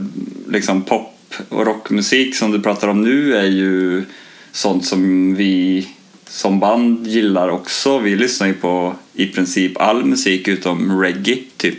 [0.52, 4.04] liksom pop och rockmusik som du pratar om nu är ju
[4.52, 5.88] sånt som vi
[6.28, 7.98] som band gillar också.
[7.98, 11.78] Vi lyssnar ju på i princip all musik utom reggae, typ.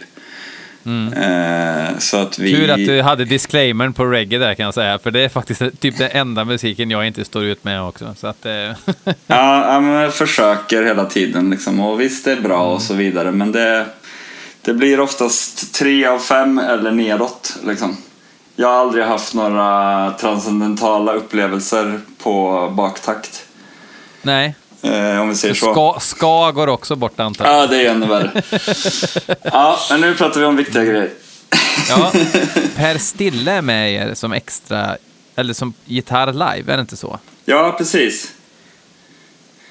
[1.15, 2.53] Eh, så att vi...
[2.53, 2.61] Mm.
[2.61, 5.61] Tur att du hade disclaimern på reggae där kan jag säga, för det är faktiskt
[5.79, 8.15] typ den enda musiken jag inte står ut med också.
[8.17, 8.53] Så att, eh,
[9.27, 11.79] Ja, jag försöker hela tiden liksom.
[11.79, 13.31] Och visst, det är bra och så vidare.
[13.31, 13.85] Men det,
[14.67, 17.57] det blir oftast tre av fem eller nedåt.
[17.63, 17.97] Liksom.
[18.55, 23.45] Jag har aldrig haft några transcendentala upplevelser på baktakt.
[24.21, 25.71] nej, Eh, om vi säger så.
[25.71, 27.53] ska, ska går också bort antar jag.
[27.53, 28.41] Ja, det är ännu värre.
[29.43, 31.09] ja, men nu pratar vi om viktiga grejer.
[31.89, 32.11] Ja,
[32.75, 34.97] Per Stille är med er som extra,
[35.35, 37.19] eller som gitarr live, är det inte så?
[37.45, 38.31] Ja, precis.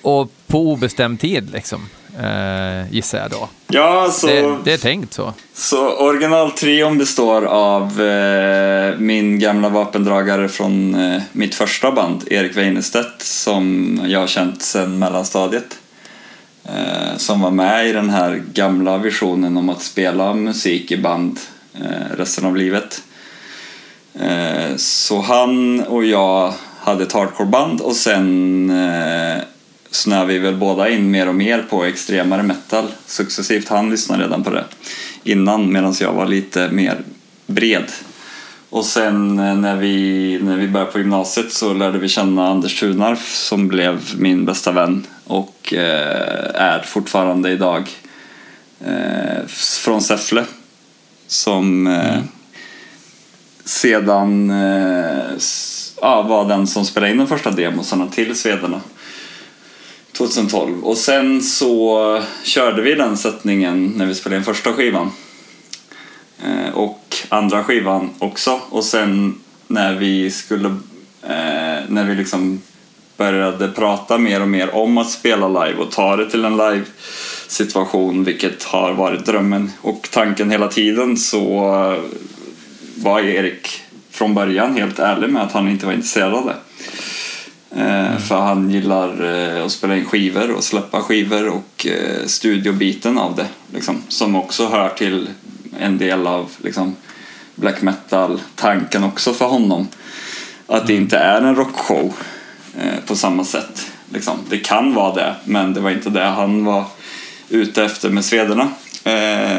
[0.02, 1.88] och på obestämd tid, liksom,
[2.20, 3.48] eh, gissar jag då.
[3.66, 5.34] Ja, så, Det, det är tänkt så.
[5.54, 13.22] så originaltrion består av eh, min gamla vapendragare från eh, mitt första band, Erik Weinerstedt,
[13.22, 15.78] som jag har känt sedan mellanstadiet.
[16.68, 21.38] Eh, som var med i den här gamla visionen om att spela musik i band
[21.74, 23.02] eh, resten av livet.
[24.20, 28.72] Eh, så han och jag hade ett hardcoreband och sen
[29.90, 33.68] snöar snöade vi väl båda in mer och mer på extremare metal successivt.
[33.68, 34.64] Han lyssnade redan på det
[35.24, 36.98] innan medan jag var lite mer
[37.46, 37.92] bred.
[38.70, 42.80] Och sen eh, när vi, när vi började på gymnasiet så lärde vi känna Anders
[42.80, 47.90] Thunarf som blev min bästa vän och eh, är fortfarande idag
[48.80, 49.46] eh,
[49.84, 50.44] från Säffle.
[51.26, 52.18] Som eh,
[53.64, 55.24] sedan eh,
[56.00, 58.80] ja, var den som spelade in de första demosarna till Svederna
[60.18, 60.84] 2012.
[60.84, 65.10] Och sen så körde vi den sättningen när vi spelade in första skivan.
[66.44, 68.60] Eh, och andra skivan också.
[68.70, 70.68] Och sen när vi skulle,
[71.22, 72.62] eh, när vi liksom
[73.16, 76.84] började prata mer och mer om att spela live och ta det till en live
[77.48, 81.60] situation, vilket har varit drömmen och tanken hela tiden, så
[82.94, 86.56] var Erik från början helt ärlig med att han inte var intresserad av det.
[87.70, 93.18] Eh, För han gillar eh, att spela in skivor och släppa skivor och eh, studiobiten
[93.18, 93.46] av det.
[93.74, 95.28] Liksom, som också hör till
[95.78, 96.96] en del av liksom,
[97.54, 99.88] black metal-tanken också för honom.
[100.66, 102.14] Att det inte är en rockshow
[103.06, 103.92] på samma sätt.
[104.12, 104.38] Liksom.
[104.50, 106.84] Det kan vara det, men det var inte det han var
[107.48, 108.68] ute efter med Svederna.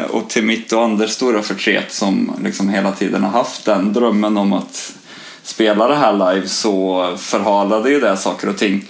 [0.10, 4.38] Och till mitt och Anders stora förtret som liksom hela tiden har haft den drömmen
[4.38, 4.97] om att
[5.48, 8.86] spela det här live så förhalade ju det saker och ting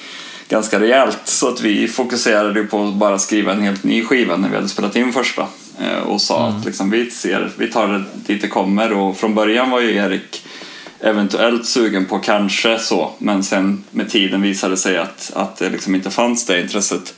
[0.50, 1.20] ganska rejält.
[1.24, 4.70] Så att vi fokuserade på att bara skriva en helt ny skiva när vi hade
[4.70, 5.48] spelat in första.
[5.80, 8.04] Eh, och sa att liksom, vi, ser, vi tar det
[8.34, 8.94] dit det kommer.
[8.94, 10.44] Och från början var ju Erik
[11.00, 15.70] eventuellt sugen på kanske så, men sen med tiden visade det sig att, att det
[15.70, 17.14] liksom inte fanns det intresset.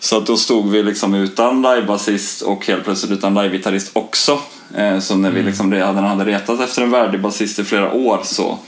[0.00, 4.38] Så att då stod vi liksom utan livebasist och helt plötsligt utan livegitarrist också.
[4.76, 8.20] Eh, Så när vi liksom redan hade retat efter en värdig basist i flera år
[8.24, 8.58] så,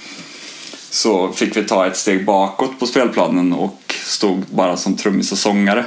[0.91, 5.39] så fick vi ta ett steg bakåt på spelplanen och stod bara som trummis och
[5.39, 5.85] sångare.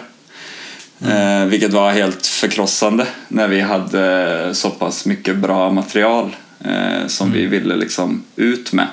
[1.01, 7.31] Eh, vilket var helt förkrossande när vi hade så pass mycket bra material eh, som
[7.31, 8.87] vi ville liksom ut med.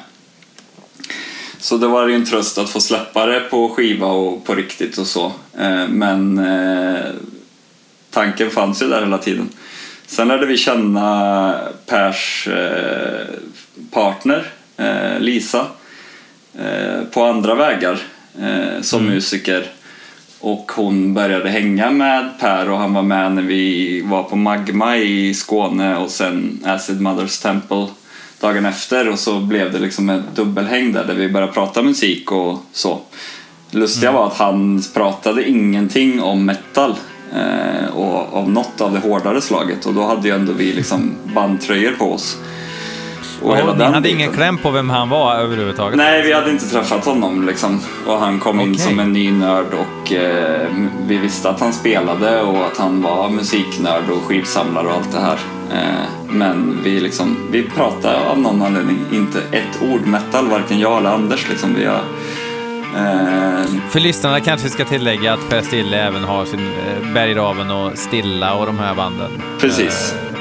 [1.61, 4.99] Så det var ju en tröst att få släppa det på skiva och på riktigt
[4.99, 5.33] och så.
[5.59, 7.05] Eh, men eh,
[8.11, 9.49] tanken fanns ju där hela tiden.
[10.07, 11.55] Sen lärde vi känna
[11.87, 13.27] Pers eh,
[13.91, 14.47] partner,
[15.19, 15.67] Lisa,
[17.11, 17.99] på andra vägar
[18.81, 19.67] som musiker.
[20.41, 24.97] Och hon började hänga med Per och han var med när vi var på Magma
[24.97, 27.87] i Skåne och sen Acid Mothers Temple
[28.41, 32.33] dagen efter och så blev det liksom ett dubbelhäng där, där vi började prata musik
[32.33, 33.01] och så.
[33.71, 36.95] Lustiga var att han pratade ingenting om metal
[37.35, 41.15] eh, och av något av det hårdare slaget och då hade ju ändå vi liksom
[41.35, 42.39] bandtröjor på oss.
[43.43, 44.21] Och hela ni hade biten.
[44.21, 45.97] ingen kläm på vem han var överhuvudtaget?
[45.97, 47.81] Nej, vi hade inte träffat honom liksom.
[48.07, 48.81] Och han kom in Okej.
[48.81, 50.69] som en ny nörd och eh,
[51.07, 55.21] vi visste att han spelade och att han var musiknörd och skivsamlare och allt det
[55.21, 55.39] här.
[55.73, 60.99] Eh, men vi liksom, vi pratade av någon anledning inte ett ord metal, varken jag
[60.99, 61.75] eller Anders liksom.
[61.75, 62.01] Vi har,
[62.97, 67.99] eh, För lyssnarna kanske ska tillägga att Per Stille även har sin eh, Bergraven och
[67.99, 69.31] Stilla och de här banden.
[69.61, 70.15] precis.
[70.15, 70.40] Så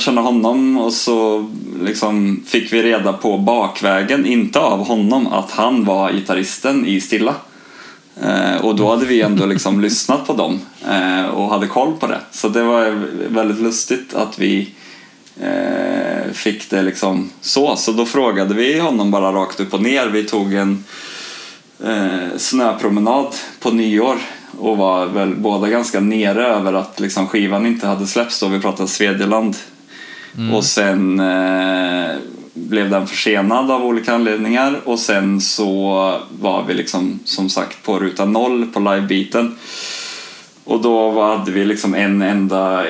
[0.00, 1.46] lärde känna honom och så
[1.82, 7.34] liksom fick vi reda på bakvägen, inte av honom, att han var gitarristen i Stilla.
[8.22, 12.06] Eh, och då hade vi ändå liksom lyssnat på dem eh, och hade koll på
[12.06, 12.20] det.
[12.30, 12.90] Så det var
[13.28, 14.68] väldigt lustigt att vi
[15.40, 17.76] eh, fick det liksom så.
[17.76, 20.08] Så då frågade vi honom bara rakt upp och ner.
[20.08, 20.84] Vi tog en
[21.84, 24.18] eh, snöpromenad på nyår
[24.58, 28.48] och var väl båda ganska nere över att liksom skivan inte hade släppts då.
[28.48, 29.56] Vi pratade Svedjeland.
[30.38, 30.54] Mm.
[30.54, 32.10] Och sen eh,
[32.54, 37.98] blev den försenad av olika anledningar och sen så var vi liksom som sagt på
[37.98, 39.56] ruta noll på livebiten.
[40.64, 42.88] Och då hade vi liksom en enda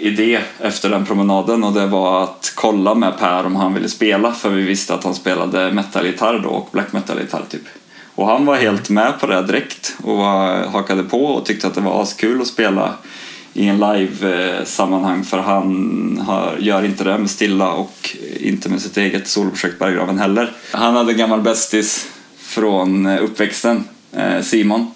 [0.00, 4.32] idé efter den promenaden och det var att kolla med Per om han ville spela
[4.32, 7.62] för vi visste att han spelade metalgitarr då och black metal-gitarr typ.
[8.14, 11.74] Och han var helt med på det direkt och var- hakade på och tyckte att
[11.74, 12.94] det var askul att spela
[13.54, 18.80] i en live-sammanhang eh, för han har, gör inte det med Stilla och inte med
[18.80, 20.52] sitt eget soloprojekt Berggraven heller.
[20.72, 24.90] Han hade en gammal bästis från eh, uppväxten, eh, Simon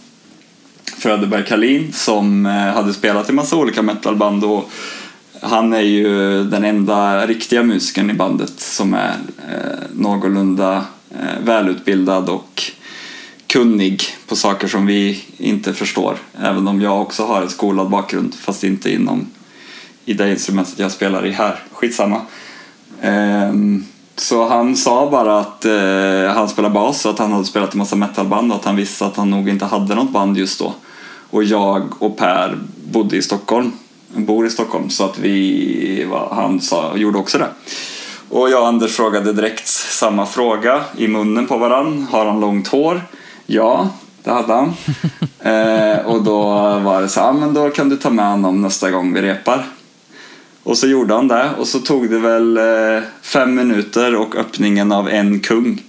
[0.98, 4.70] Fröderberg Kalin som hade spelat i massa olika metalband och
[5.40, 9.14] han är ju den enda riktiga musikern i bandet som är
[9.48, 12.62] eh, någorlunda eh, välutbildad och
[13.56, 16.16] kunnig på saker som vi inte förstår.
[16.40, 19.26] Även om jag också har en skolad bakgrund fast inte inom
[20.04, 21.62] i det instrumentet jag spelar i här.
[21.72, 22.20] Skitsamma.
[23.02, 23.84] Ehm,
[24.16, 27.78] så han sa bara att eh, han spelar bas och att han hade spelat i
[27.78, 30.74] massa metalband och att han visste att han nog inte hade något band just då.
[31.30, 32.58] Och jag och Per
[32.92, 33.72] bodde i Stockholm,
[34.14, 37.48] bor i Stockholm, så att vi, var, han sa, gjorde också det.
[38.28, 42.06] Och jag och Anders frågade direkt samma fråga i munnen på varann.
[42.10, 43.02] Har han långt hår?
[43.46, 43.90] Ja,
[44.24, 44.74] det hade han.
[45.40, 46.42] eh, och då
[46.78, 49.22] var det så här, "Ja, men då kan du ta med honom nästa gång vi
[49.22, 49.66] repar.
[50.62, 54.92] Och så gjorde han det och så tog det väl eh, fem minuter och öppningen
[54.92, 55.82] av en kung.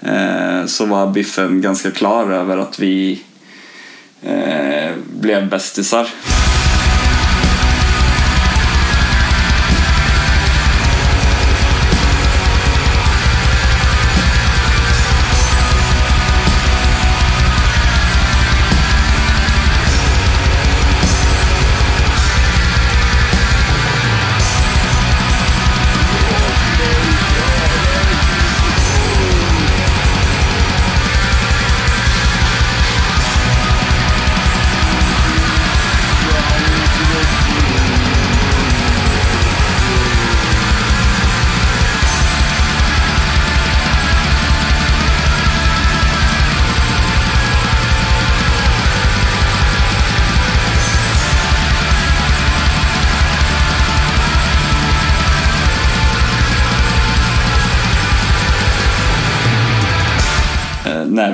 [0.00, 3.22] Eh, så var Biffen ganska klar över att vi
[4.22, 4.90] eh,
[5.20, 6.08] blev bästisar.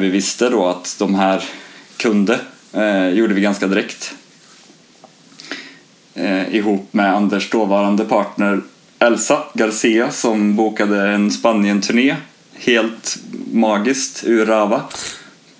[0.04, 1.44] Vi visste då att de här
[1.96, 2.40] kunde
[2.72, 4.14] eh, gjorde vi ganska direkt.
[6.14, 8.60] Eh, ihop med Anders dåvarande partner
[8.98, 12.16] Elsa Garcia som bokade en Spanien-turné
[12.54, 13.18] helt
[13.52, 14.82] magiskt ur Rava.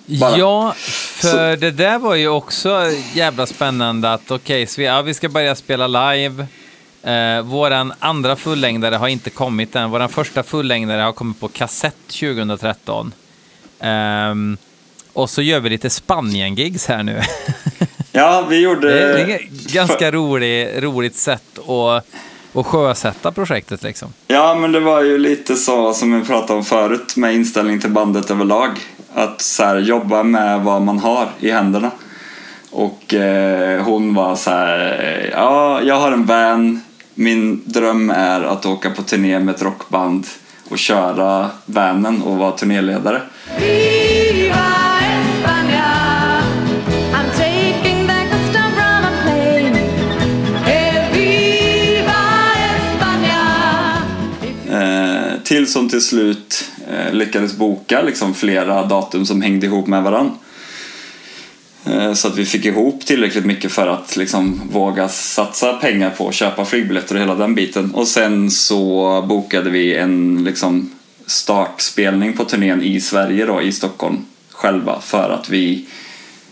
[0.05, 0.37] Bara.
[0.37, 0.73] Ja,
[1.21, 5.29] för det där var ju också jävla spännande att okej, så vi, ja, vi ska
[5.29, 6.47] börja spela live.
[7.03, 9.89] Eh, våran andra fullängdare har inte kommit än.
[9.89, 13.13] Våran första fullängdare har kommit på kassett 2013.
[13.85, 14.57] Ehm,
[15.13, 17.21] och så gör vi lite Spanien-gigs här nu.
[18.17, 18.87] Ja, vi gjorde...
[18.87, 22.05] det är ett ganska rolig, roligt sätt att,
[22.53, 24.13] att sjösätta projektet liksom.
[24.27, 27.89] Ja, men det var ju lite så som vi pratade om förut med inställning till
[27.89, 28.69] bandet överlag.
[29.13, 31.91] Att så här, jobba med vad man har i händerna.
[32.71, 36.81] Och eh, hon var så här, ja, jag har en van.
[37.13, 40.27] Min dröm är att åka på turné med ett rockband
[40.69, 43.21] och köra vanen och vara turnéledare.
[54.75, 60.03] Eh, till som till slut eh, lyckades boka liksom flera datum som hängde ihop med
[60.03, 60.31] varann.
[61.85, 66.27] Eh, så att vi fick ihop tillräckligt mycket för att liksom våga satsa pengar på
[66.27, 67.91] att köpa flygbiljetter och hela den biten.
[67.93, 70.91] Och sen så bokade vi en liksom
[71.25, 75.85] startspelning på turnén i Sverige då, i Stockholm själva för att vi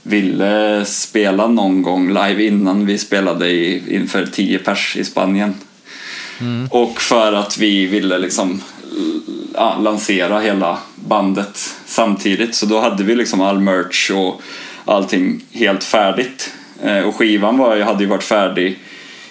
[0.03, 5.53] ville spela någon gång live innan vi spelade i, inför 10 pers i Spanien.
[6.69, 8.61] Och för att vi ville liksom
[9.53, 12.55] ja, lansera hela bandet samtidigt.
[12.55, 14.41] Så då hade vi liksom all merch och
[14.86, 16.53] allting helt färdigt.
[16.84, 18.80] Eh, Och skivan var, hade ju varit färdig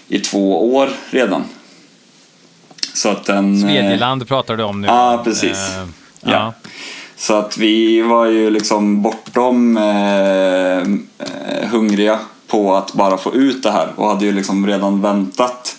[0.08, 1.44] i två år redan.
[2.94, 3.54] Så att den...
[3.54, 4.86] eh, Svedjeland pratar du om nu.
[4.86, 5.76] Ja, precis.
[5.76, 5.84] Eh,
[6.24, 6.30] Ja.
[6.32, 6.54] ja.
[7.16, 12.18] Så att vi var ju liksom bortom eh, eh, hungriga
[12.48, 15.76] på att bara få ut det här och hade ju liksom redan väntat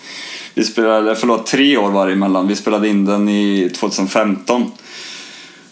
[0.53, 2.47] Vi spelade, förlåt, tre år var det emellan.
[2.47, 4.71] Vi spelade in den i 2015.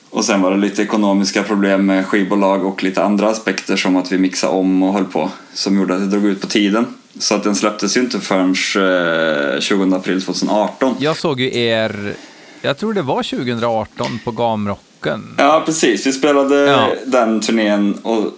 [0.10, 4.12] Och sen var det lite ekonomiska problem med skivbolag och lite andra aspekter som att
[4.12, 5.30] vi mixade om och höll på.
[5.54, 6.86] Som gjorde att det drog ut på tiden.
[7.20, 8.50] Så att den släpptes ju inte förrän
[9.56, 10.96] eh, 20 april 2018.
[11.00, 12.14] Jag såg ju er,
[12.62, 15.36] jag tror det var 2018 på Gamrocken.
[15.38, 16.06] Ja, precis.
[16.08, 16.88] Vi spelade Ja.
[17.06, 18.38] den turnén och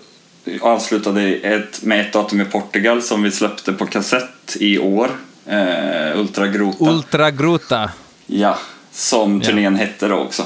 [0.61, 5.09] avslutade ett, med ett datum i Portugal som vi släppte på kassett i år.
[5.45, 6.85] Eh, Ultra Grota.
[6.91, 7.89] Ultra Gruta.
[8.27, 8.57] ja,
[8.91, 9.47] som Ja.
[9.47, 10.43] turnén hette då också.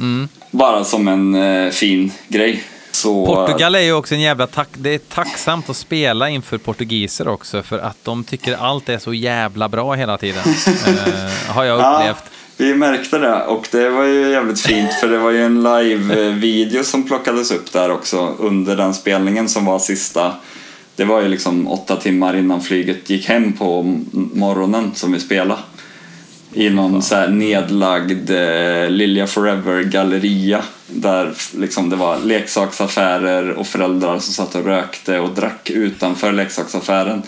[0.00, 0.28] Mm.
[0.50, 2.62] Bara som en eh, fin grej.
[2.94, 4.68] Så, Portugal är ju också en jävla tack...
[4.72, 9.14] Det är tacksamt att spela inför portugiser också för att de tycker allt är så
[9.14, 10.42] jävla bra hela tiden.
[10.86, 12.24] eh, har jag Ja, upplevt.
[12.56, 16.84] vi märkte det och det var ju jävligt fint för det var ju en live-video
[16.84, 20.32] som plockades upp där också under den spelningen som var sista.
[20.96, 23.82] Det var ju liksom åtta timmar innan flyget gick hem på
[24.12, 25.60] morgonen som vi spelade.
[26.56, 34.18] I någon så här nedlagd eh, Lilja Forever-galleria där liksom det var leksaksaffärer och föräldrar
[34.18, 37.22] som satt och rökte och drack utanför leksaksaffären.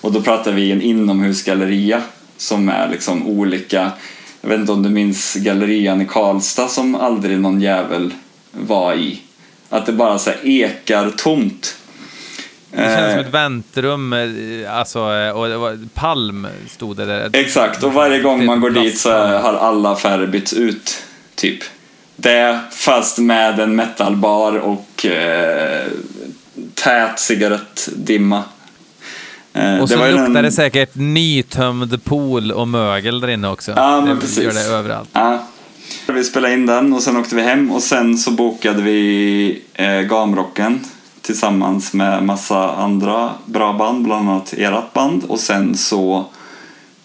[0.00, 2.02] Och då pratar vi en inomhusgalleria
[2.36, 3.92] som är liksom olika,
[4.40, 8.14] jag vet inte om du minns gallerian i Karlstad som aldrig någon jävel
[8.52, 9.20] var i.
[9.68, 11.76] Att det bara så ekar tomt.
[12.70, 17.04] Det känns som Eh, ett väntrum, eh, alltså, eh, och det var, Palm stod det
[17.06, 17.30] där.
[17.32, 21.02] Exakt, och varje gång man går dit så har alla affärer bytts ut.
[21.34, 21.58] Typ.
[22.16, 25.86] Det fast med en metalbar och eh,
[26.74, 28.42] tät cigarettdimma.
[29.54, 33.72] Eh, Och så var ju luktar det säkert nytömd pool och mögel där inne också.
[33.76, 34.38] Ja, men det precis.
[34.44, 35.08] gör det överallt.
[35.12, 35.42] Ja.
[36.06, 40.00] Vi spelade in den och sen åkte vi hem och sen så bokade vi eh,
[40.00, 40.80] Gamrocken
[41.28, 46.26] tillsammans med massa andra bra band, bland annat ert band och sen så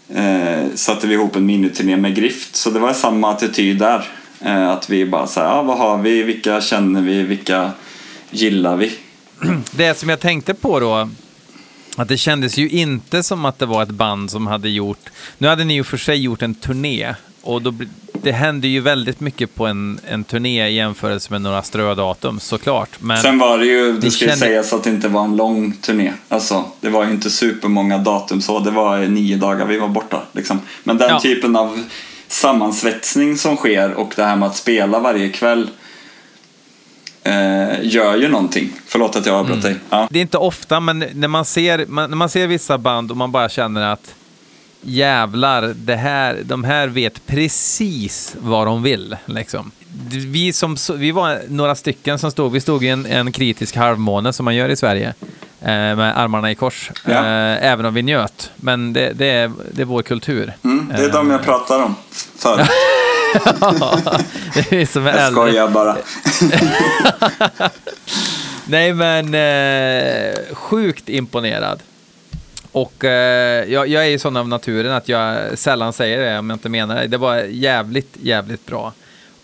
[0.10, 4.08] eh, satte vi ihop en miniturné med Grift så det var samma attityd där.
[4.42, 7.72] Eh, att vi bara så här, ja vad har vi, vilka känner vi, vilka
[8.32, 8.92] gillar vi?
[9.72, 11.10] Det som jag tänkte på då,
[11.98, 15.10] att det kändes ju inte som att det var ett band som hade gjort...
[15.38, 17.74] Nu hade ni ju för sig gjort en turné och då,
[18.14, 22.90] det hände ju väldigt mycket på en, en turné i jämförelse med några strödatum såklart.
[23.00, 25.36] Men Sen var det ju, det ska ju känner- sägas att det inte var en
[25.36, 26.14] lång turné.
[26.30, 30.22] Alltså, det var ju inte supermånga datum så, det var nio dagar vi var borta.
[30.32, 30.60] Liksom.
[30.84, 31.20] Men den Ja.
[31.20, 31.84] typen av
[32.28, 35.70] sammansvetsning som sker och det här med att spela varje kväll
[37.24, 38.72] eh, gör ju någonting.
[38.86, 39.76] Förlåt att jag avbröt dig.
[39.90, 40.08] Ja.
[40.12, 43.18] Det är inte ofta, men när man, ser, man, när man ser vissa band och
[43.18, 44.16] man bara känner att
[44.84, 49.16] jävlar, det här, de här vet precis vad de vill.
[49.26, 49.72] Liksom.
[50.10, 54.34] Vi, som, vi var några stycken som stod, vi stod i en, en kritisk halvmåne
[54.34, 55.14] som man gör i Sverige.
[55.62, 56.92] Eh, med armarna i kors.
[57.06, 57.12] Ja.
[57.12, 58.52] Eh, även om vi njöt.
[58.56, 60.54] Men det, det, är, det är vår kultur.
[60.64, 61.96] Mm, det är de jag pratar om
[62.38, 62.68] förut.
[64.70, 65.98] det är som är Jag skojar bara.
[68.66, 71.80] Nej, men eh, sjukt imponerad.
[72.74, 76.50] Och eh, jag, jag är ju sån av naturen att jag sällan säger det om
[76.50, 77.08] jag inte menar det.
[77.08, 78.94] Det var jävligt, jävligt bra.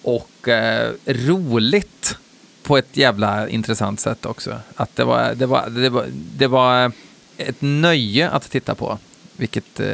[0.02, 2.18] Och eh, roligt
[2.64, 4.60] på ett jävla intressant sätt också.
[4.76, 6.92] Att det var, det var, det var, det var
[7.38, 8.98] ett nöje att titta på.
[9.38, 9.88] Vilket, eh,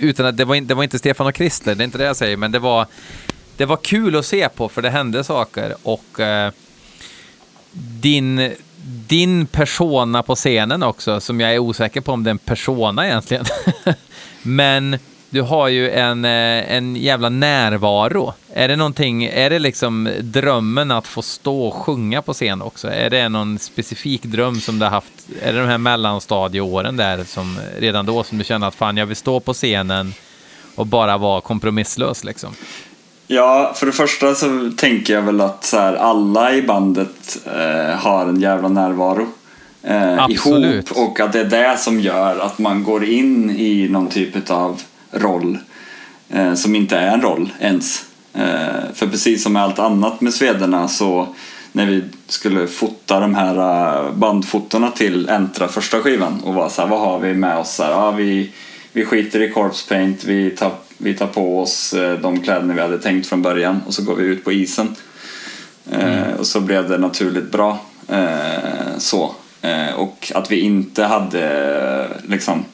[0.00, 2.16] utan att det var, det var inte Stefan och Christer, det är inte det jag
[2.16, 2.86] säger, men det var,
[3.56, 6.52] det var kul att se på för det hände saker och eh,
[7.72, 8.52] din,
[8.84, 13.06] din persona på scenen också, som jag är osäker på om det är en persona
[13.06, 13.44] egentligen.
[14.42, 14.98] Men
[15.30, 18.34] du har ju en, eh, en jävla närvaro.
[18.54, 22.88] Är det någonting, är det liksom drömmen att få stå och sjunga på scen också?
[22.88, 25.28] Är det någon specifik dröm som du har haft?
[25.42, 29.06] Är det de här mellanstadieåren där som redan då som du känner att fan jag
[29.06, 30.14] vill stå på scenen
[30.74, 32.54] och bara vara kompromisslös liksom?
[33.34, 37.96] Ja, för det första så tänker jag väl att så här, alla i bandet eh,
[37.96, 39.26] har en jävla närvaro.
[39.82, 44.08] Eh, ihop och att det är det som gör att man går in i någon
[44.08, 44.80] typ av
[45.10, 45.58] roll
[46.28, 48.04] eh, som inte är en roll ens.
[48.34, 51.28] Eh, för precis som med allt annat med Svederna så
[51.72, 56.82] när vi skulle fota de här eh, bandfotona till Entra första skivan och var så
[56.82, 57.74] här, vad har vi med oss?
[57.74, 58.50] Så här, ja, vi,
[58.92, 60.72] vi skiter i corpse paint, vi tar,
[61.02, 64.14] vi tar på oss eh, de kläderna vi hade tänkt från början och så går
[64.14, 64.96] vi ut på isen.
[65.90, 67.78] Eh, och så blev det naturligt bra.
[68.08, 69.34] Eh, så.
[69.96, 72.64] Och att vi inte hade liksom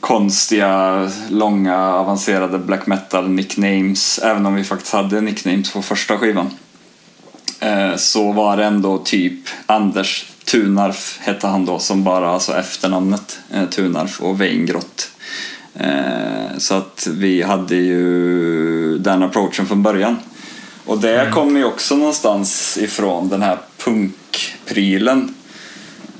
[0.00, 6.50] konstiga, långa, avancerade black metal nicknames, även om vi faktiskt hade nicknames på första skivan.
[7.96, 13.38] Så var det ändå typ Anders Tunarf hette han då som bara, alltså efternamnet
[13.70, 15.10] Tunarf och Weingrott
[16.58, 20.16] så att vi hade ju den approachen från början.
[20.86, 21.32] Och det Mm.
[21.32, 25.34] kommer ju också någonstans ifrån den här punkprylen.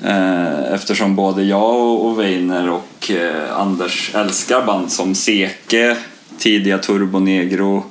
[0.05, 5.97] Eh, eftersom både jag och Weiner och eh, Anders älskar band som Seke,
[6.39, 7.85] tidiga Turbo Negro,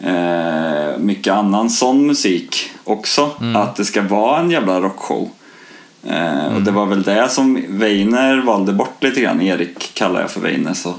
[0.00, 3.30] eh, mycket annan sån musik också.
[3.56, 5.30] Att det ska vara en jävla rockshow.
[6.06, 9.40] Eh, Och det var väl det som Weiner valde bort lite grann.
[9.42, 10.94] Erik kallar jag för Weiner så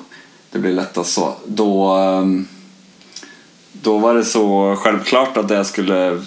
[0.51, 1.33] det blir lättast så.
[1.47, 2.47] Då, ehm,
[3.71, 6.17] då var det så självklart att det skulle eh,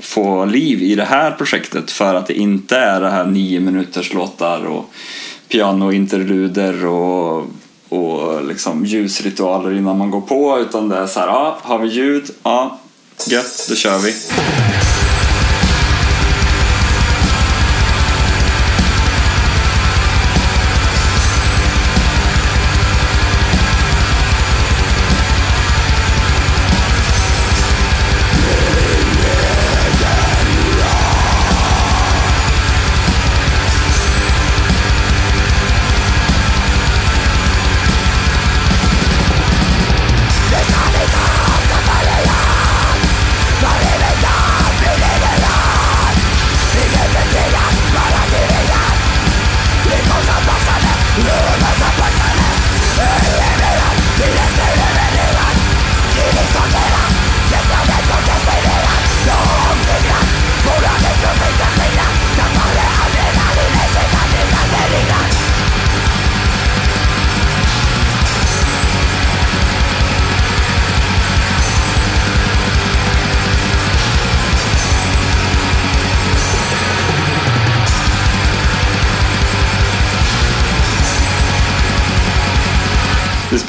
[0.00, 4.12] få liv i det här projektet för att det inte är det här nio minuters
[4.14, 4.90] låtar och
[5.48, 7.46] pianointerluder och,
[7.88, 11.88] och liksom ljusritualer innan man går på utan det är så här, ja, har vi
[11.88, 12.30] ljud?
[12.42, 12.78] Ja,
[13.28, 14.14] gött, då kör vi.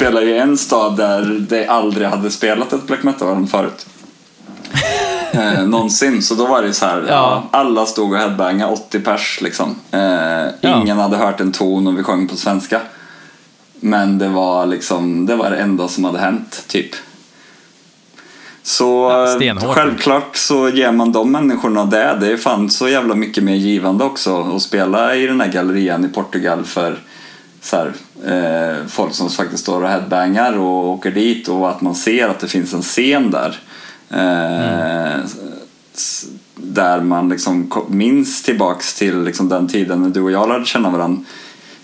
[0.00, 3.86] Vi spelade i en stad där det aldrig hade spelat ett black metal-band förut.
[5.32, 6.22] eh, någonsin.
[6.22, 7.48] Så då var det så här, ja.
[7.50, 9.76] alla stod och headbangade, 80 pers liksom.
[9.90, 12.80] Eh, ingen hade hört en ton och vi sjöng på svenska.
[13.80, 16.90] Men det var liksom, det var det enda som hade hänt, typ.
[18.62, 22.16] Så Ja, självklart så ger man de människorna det.
[22.20, 26.04] Det är fan så jävla mycket mer givande också att spela i den här gallerian
[26.04, 26.98] i Portugal för
[27.60, 27.92] så här,
[28.26, 32.40] eh, folk som faktiskt står och headbangar och åker dit och att man ser att
[32.40, 33.58] det finns en scen där.
[34.10, 35.20] Eh,
[35.94, 36.26] s-
[36.62, 40.90] Där man liksom minns tillbaks till liksom den tiden när du och jag lärde känna
[40.90, 41.22] varandra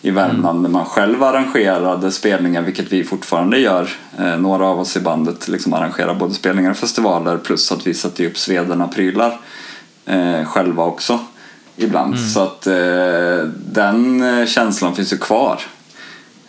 [0.03, 3.89] i Värmland när man själv arrangerade spelningar, vilket vi fortfarande gör.
[4.19, 7.95] Eh, några av oss i bandet liksom arrangerar både spelningar och festivaler plus att vi
[7.95, 9.41] sätter upp Sweden-prylar
[10.07, 11.19] eh, själva också
[11.77, 12.21] ibland.
[12.21, 15.61] Så att eh, den eh, känslan finns ju kvar.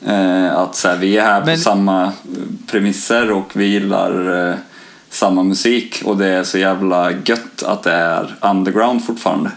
[0.05, 2.11] Eh, att så här, vi är här Men- på samma
[2.67, 4.55] premisser och vi gillar eh,
[5.09, 9.51] samma musik och det är så jävla gött att det är underground fortfarande.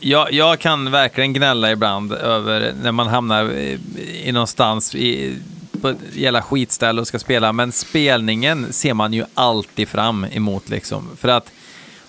[0.00, 3.78] Jag, jag kan verkligen gnälla ibland över när man hamnar i,
[4.24, 5.34] i någonstans i,
[5.80, 10.68] på ett jävla skitställe och ska spela, men spelningen ser man ju alltid fram emot
[10.68, 11.08] liksom.
[11.16, 11.50] För att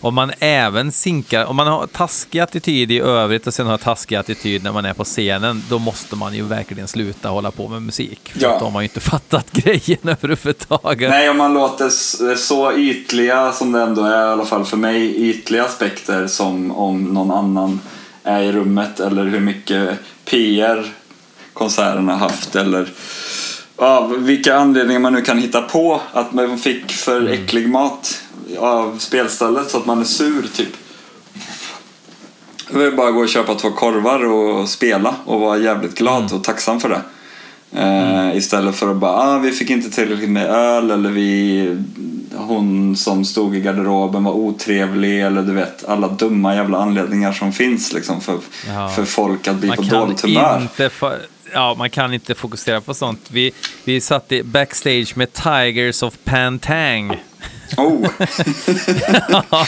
[0.02, 4.16] om man även sinkar, om man har taskig attityd i övrigt och sen har taskig
[4.16, 7.82] attityd när man är på scenen, då måste man ju verkligen sluta hålla på med
[7.82, 8.32] musik.
[8.34, 8.58] För Ja.
[8.60, 11.10] då har man ju inte fattat grejen överhuvudtaget.
[11.10, 14.78] Nej, om man låter s- så ytliga som det ändå är, i alla fall för
[14.78, 17.80] mig, ytliga aspekter som om någon annan
[18.24, 19.90] är i rummet eller hur mycket
[20.26, 20.86] PR
[21.54, 22.90] konserterna haft eller
[23.78, 28.22] ja, vilka anledningar man nu kan hitta på att man fick för äcklig mat
[28.60, 30.70] av spelstället så att man är sur typ.
[32.72, 36.34] Det är bara att gå och köpa två korvar och spela och vara jävligt glad
[36.34, 37.02] och tacksam för det.
[37.82, 41.78] Eh, Istället för att bara, ah, vi fick inte tillräckligt med öl eller vi,
[42.36, 47.52] hon som stod i garderoben var otrevlig eller du vet alla dumma jävla anledningar som
[47.54, 48.38] finns liksom för,
[48.68, 48.90] Ja.
[48.90, 50.68] för folk att bli man på dåligt humör.
[51.54, 53.22] Ja, man kan inte fokusera på sånt.
[53.32, 53.52] Vi,
[53.84, 57.18] vi satt i backstage med Tigers of Pantang.
[57.78, 58.10] Oh,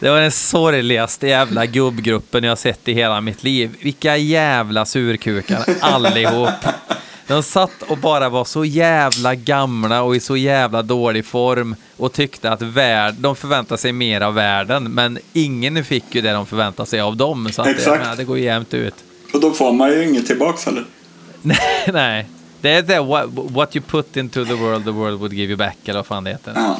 [0.00, 3.76] det var den sorgligaste jävla gubbgruppen jag sett i hela mitt liv.
[3.82, 6.48] Vilka jävla surkukar allihop.
[7.26, 12.12] De satt och bara var så jävla gamla och i så jävla dålig form och
[12.12, 16.46] tyckte att värld, de förväntade sig mer av världen, men ingen fick ju det de
[16.46, 17.48] förväntade sig av dem.
[17.52, 18.02] Så att det, Exakt.
[18.02, 18.94] menar, det går jämnt ut.
[19.34, 20.84] och då får man ju inget tillbaks heller.
[21.42, 21.58] Nej,
[21.92, 22.26] nej.
[22.60, 25.56] Det är det, what, what you put into the world, the world would give you
[25.56, 26.52] back, eller vad fan det heter.
[26.56, 26.78] Ja.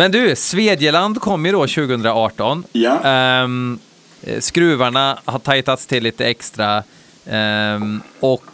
[0.00, 2.64] Men du, Svedjeland kom ju då 2018.
[2.72, 3.00] Ja.
[3.04, 3.78] Ehm,
[4.22, 6.82] eh, skruvarna har tajtats till lite extra.
[7.26, 8.44] ehm, och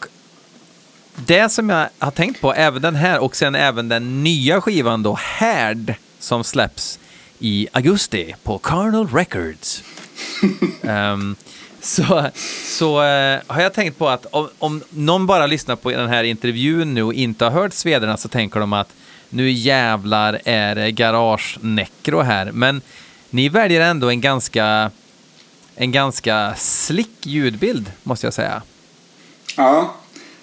[1.14, 5.03] det som jag har tänkt på, även den här och sen även den nya skivan
[5.03, 6.99] då, Härd, som släpps
[7.38, 9.82] i augusti på Carnal Records.
[10.82, 11.36] Ehm,
[11.80, 12.30] så
[12.64, 16.24] så eh, har jag tänkt på att om, om någon bara lyssnar på den här
[16.24, 18.92] intervjun nu och inte har hört Svederna så tänker de att
[19.37, 22.53] nu jävlar är det garage-necro här.
[22.53, 22.80] Men
[23.30, 24.91] ni väljer ändå en ganska,
[25.74, 28.62] en ganska slick ljudbild, måste jag säga.
[29.57, 29.95] Ja,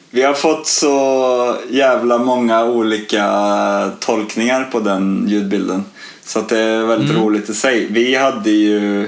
[0.09, 5.85] vi har fått så jävla många olika tolkningar på den ljudbilden.
[6.25, 7.87] Så det är väldigt roligt i sig.
[7.89, 9.03] Vi hade ju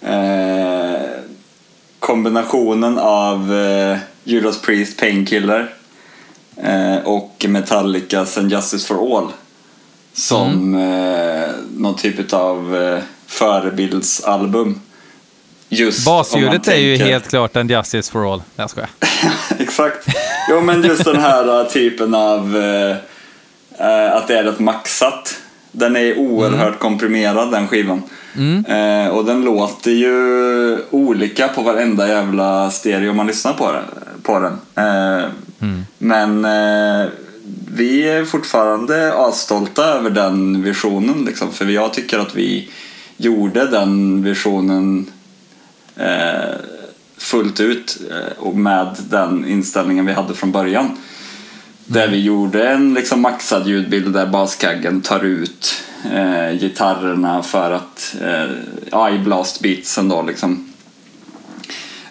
[0.00, 1.00] eh,
[1.98, 5.74] kombinationen av eh, Judas Priest Painkiller
[7.04, 9.32] och Metallicas And Justice for All
[10.14, 14.80] som eh, någon typ av eh, förebildsalbum.
[15.68, 18.42] Just Basljudet är ju helt klart en Justice for All.
[18.56, 18.90] Jag skojar.
[19.58, 20.08] Exakt.
[20.50, 22.96] Jo, men just den här typen av uh,
[24.16, 25.34] att det är rätt maxat.
[25.72, 28.02] Den är oerhört komprimerad den skivan.
[28.38, 33.76] Uh, och den låter ju olika på varenda jävla stereo man lyssnar på,
[34.22, 34.58] på den.
[35.60, 35.86] Mm.
[35.98, 37.10] Men eh,
[37.74, 41.24] vi är fortfarande asstolta över den visionen.
[41.24, 42.68] Liksom, för jag tycker att vi
[43.16, 45.10] gjorde den visionen
[45.96, 46.54] eh,
[47.16, 50.96] fullt ut eh, och med den inställningen vi hade från början.
[51.86, 58.16] Där vi gjorde en liksom maxad ljudbild där baskaggen tar ut eh, gitarrerna för att,
[58.92, 60.73] eh, i blast beatsen då liksom.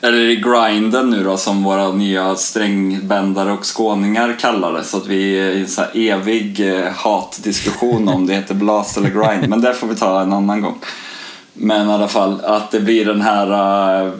[0.03, 4.83] Eller i grinden nu då som våra nya strängbändare och skåningar kallar det.
[4.83, 8.97] Så att vi är i en så här evig eh, hatdiskussion om det heter blast
[8.97, 9.49] eller grind.
[9.49, 10.79] Men det får vi ta en annan gång.
[11.53, 14.13] Men i alla fall att det blir den här eh,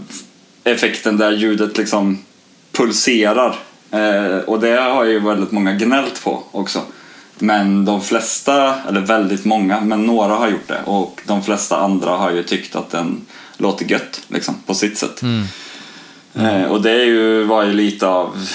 [0.63, 2.17] effekten där ljudet liksom
[2.71, 3.55] pulserar.
[3.91, 6.79] Eh, och det har ju väldigt många gnällt på också.
[7.39, 10.81] Men de flesta, eller väldigt många, men några har gjort det.
[10.85, 13.21] Och de flesta andra har ju tyckt att den
[13.57, 15.21] låter gött liksom, på sitt sätt.
[15.21, 15.43] Mm.
[16.35, 18.49] Eh, och det är ju, var ju lite av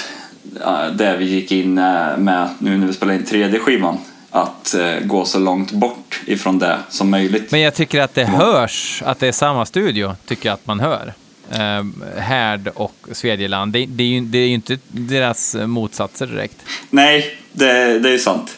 [0.93, 3.97] det vi gick in eh, med nu när vi spelar in tredje skivan.
[4.31, 7.51] Att eh, gå så långt bort ifrån det som möjligt.
[7.51, 10.79] Men jag tycker att det hörs att det är samma studio, tycker jag att man
[10.79, 11.13] hör.
[11.51, 11.85] Eh,
[12.17, 16.57] Härd och Svedjeland, det, det, är ju, det är ju inte deras motsatser direkt.
[16.89, 18.57] Nej, det, det är sant.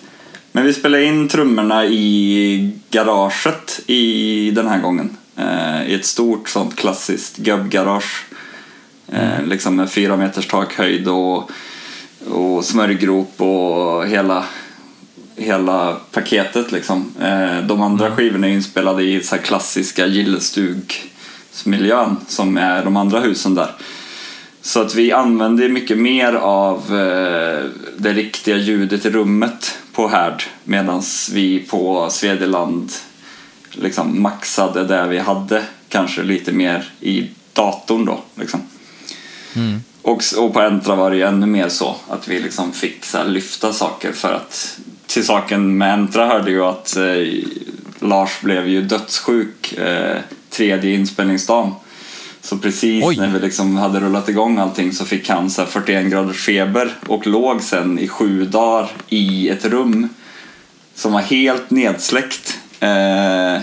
[0.52, 5.18] Men vi spelade in trummorna i garaget i den här gången.
[5.38, 8.26] Eh, I ett stort sånt klassiskt gubbgarage.
[9.12, 11.52] Eh, liksom med fyra meters takhöjd och,
[12.30, 14.46] och smörjgrop och hela,
[15.36, 17.14] hela paketet liksom.
[17.22, 23.56] Eh, de andra skivorna är inspelade i så klassiska gillestugsmiljön som är de andra husen
[23.56, 23.72] där.
[24.62, 27.66] Så att vi använder mycket mer av eh,
[27.98, 31.02] det riktiga ljudet i rummet på Härd medan
[31.34, 32.92] vi på Svedjeland
[33.72, 38.20] liksom maxade det vi hade kanske lite mer i datorn då.
[38.36, 38.62] Liksom.
[40.02, 43.24] Och, och på Entra var det ju ännu mer så att vi liksom fick så
[43.24, 47.04] lyfta saker för att till saken med Entra hörde ju att eh,
[48.00, 50.18] Lars blev ju dödssjuk eh,
[50.50, 51.72] tredje inspelningsdagen.
[52.42, 53.18] Så precis Oj.
[53.18, 56.94] när vi liksom hade rullat igång allting så fick han så här 41 graders feber
[57.08, 60.10] och låg sen i sju dagar i ett rum
[60.96, 62.60] som var helt nedsläckt.
[62.80, 63.62] Eh,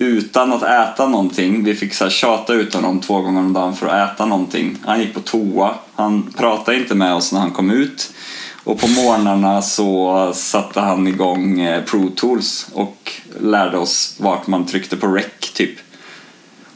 [0.00, 1.64] utan att äta någonting.
[1.64, 4.78] Vi fick så här tjata ut honom två gånger om dagen för att äta någonting.
[4.84, 5.74] Han gick på toa.
[5.94, 8.12] Han pratade inte med oss när han kom ut.
[8.64, 14.66] Och på morgnarna så satte han igång eh, Pro Tools och lärde oss vart man
[14.66, 15.78] tryckte på rec typ.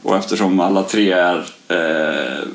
[0.01, 2.47] Och eftersom alla tre är eh,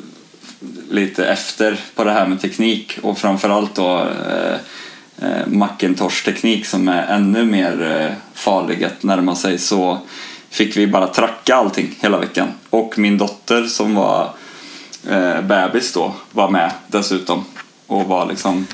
[0.90, 4.54] lite efter på det här med teknik och framförallt då eh,
[5.28, 9.98] eh, Macintosh-teknik som är ännu mer eh, farlig att närma sig så
[10.51, 12.48] fick vi bara tracka allting hela veckan.
[12.70, 14.30] Och min dotter som var
[15.09, 17.44] eh, bebis då var med dessutom
[17.86, 18.66] och var liksom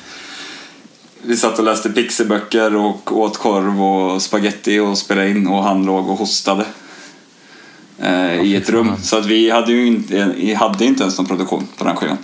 [1.22, 5.86] vi satt och läste pixiböcker och åt korv och spaghetti och spelade in och han
[5.86, 6.64] låg och hostade
[7.98, 8.92] eh, i ett rum.
[9.02, 12.18] Så att vi hade ju inte, hade inte ens någon produktion på den skivan.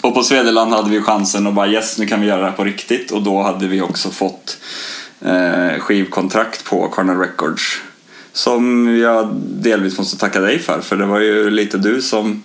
[0.00, 2.56] Och på Svedeland hade vi chansen att bara yes, nu kan vi göra det här
[2.56, 4.58] på riktigt och då hade vi också fått
[5.20, 7.80] eh, skivkontrakt på Corner Records
[8.38, 12.42] som jag delvis måste tacka dig för för det var ju lite du som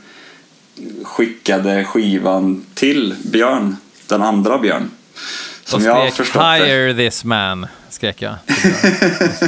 [1.03, 3.77] skickade skivan till Björn,
[4.07, 4.91] den andra Björn.
[5.65, 6.65] Som och jag skrek förstått det.
[6.65, 8.33] “Hire this man”, skrek jag.
[8.47, 9.45] och, så,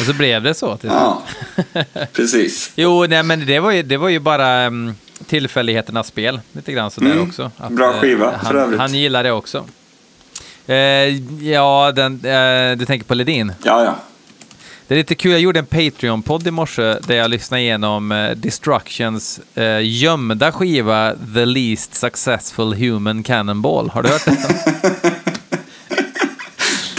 [0.00, 0.90] och så blev det så till.
[0.92, 1.22] Ja,
[2.12, 2.72] precis.
[2.76, 4.48] Jo, nej, men det var ju, det var ju bara...
[4.48, 4.94] mm,
[5.26, 7.28] tillfälligheternas spel, lite grann sådär Mm.
[7.28, 7.50] också.
[7.56, 8.80] Att, Bra eh, skiva, för han, övrigt.
[8.80, 9.64] han gillar det också.
[10.66, 10.76] Eh,
[11.52, 13.52] ja, den, eh, du tänker på Ledin.
[13.62, 13.94] Ja, ja.
[14.90, 18.30] Det är lite kul, jag gjorde en Patreon-podd i morse där jag lyssnade igenom eh,
[18.30, 23.90] Destructions eh, gömda skiva The Least Successful Human Cannonball.
[23.90, 24.36] Har du hört den?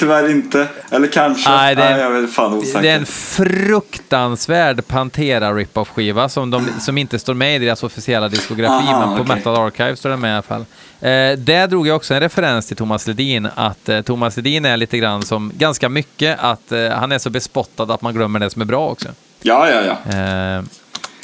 [0.01, 0.67] Tyvärr inte.
[0.91, 1.49] Eller kanske.
[1.49, 2.81] Nej, det är- jag är fan osäker.
[2.81, 7.83] Det är en fruktansvärd Pantera rip-off skiva som, de, som inte står med i deras
[7.83, 9.35] officiella diskografi, Aha, men på okej.
[9.35, 10.61] Metal Archive står den med i alla fall.
[11.01, 14.77] Eh, där drog jag också en referens till Thomas Ledin, att eh, Thomas Ledin är
[14.77, 18.49] lite grann som, ganska mycket, att eh, han är så bespottad att man glömmer det
[18.49, 19.07] som är bra också.
[19.41, 20.17] Ja, ja, ja.
[20.17, 20.63] Eh,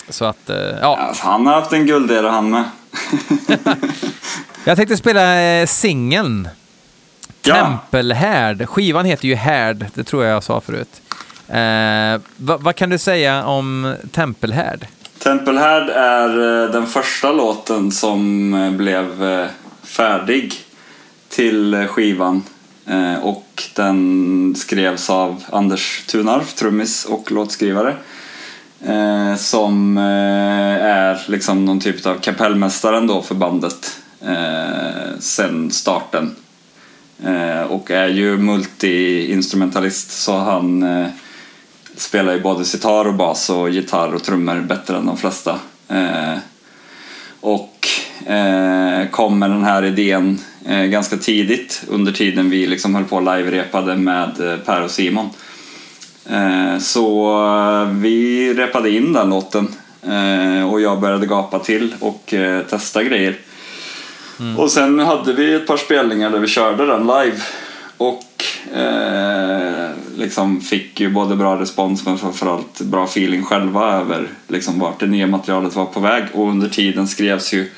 [0.10, 0.98] så att, eh, ja.
[0.98, 2.64] Alltså, han har haft en guldera han med.
[4.64, 6.50] Jag tänkte spela eh, singeln.
[7.56, 8.68] Tempelhärd.
[8.70, 11.02] Skivan heter ju Härd, det tror jag jag sa förut.
[11.50, 14.88] Eh, vad- vad kan du säga om Tempelhärd?
[15.20, 19.48] Tempelhärd är eh, den första låten som eh, blev eh,
[19.84, 20.54] färdig
[21.30, 22.44] till skivan.
[23.22, 27.96] Och den skrevs av Anders Tunarf, trummis och låtskrivare.
[29.38, 33.98] Som är liksom någon typ av kapellmästaren då för bandet
[35.20, 36.36] sen starten.
[37.26, 41.08] Eh, och är ju multi-instrumentalist så han eh,
[41.96, 45.60] spelar ju både sitar och bas och gitarr och trummor bättre än de flesta.
[45.88, 46.38] Eh,
[47.42, 47.88] och
[48.26, 53.16] eh, kom med den här idén eh, ganska tidigt under tiden vi liksom höll på
[53.16, 55.30] och live-repade med eh, Per och Simon.
[56.30, 59.68] Eh, så eh, vi repade in den låten
[60.04, 63.36] eh, och jag började gapa till och eh, testa grejer.
[64.58, 67.42] Och sen hade vi ett par spelningar där vi körde den live
[67.98, 74.80] och eh, liksom fick ju både bra respons men framförallt bra feeling själva över liksom
[74.80, 77.72] vart det nya materialet var på väg och under tiden skrevs ju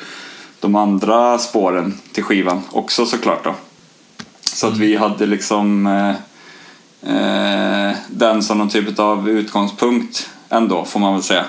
[0.60, 3.56] de andra spåren till skivan också såklart då.
[4.42, 6.10] Så att vi hade liksom eh,
[7.16, 11.46] eh, den som någon typ av utgångspunkt ändå får man väl säga.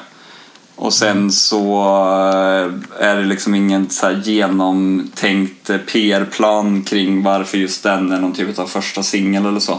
[0.82, 7.82] Och sen så eh, är det liksom ingen så genomtänkt eh, PR-plan kring varför just
[7.82, 9.78] den är någon typ av första singel eller så.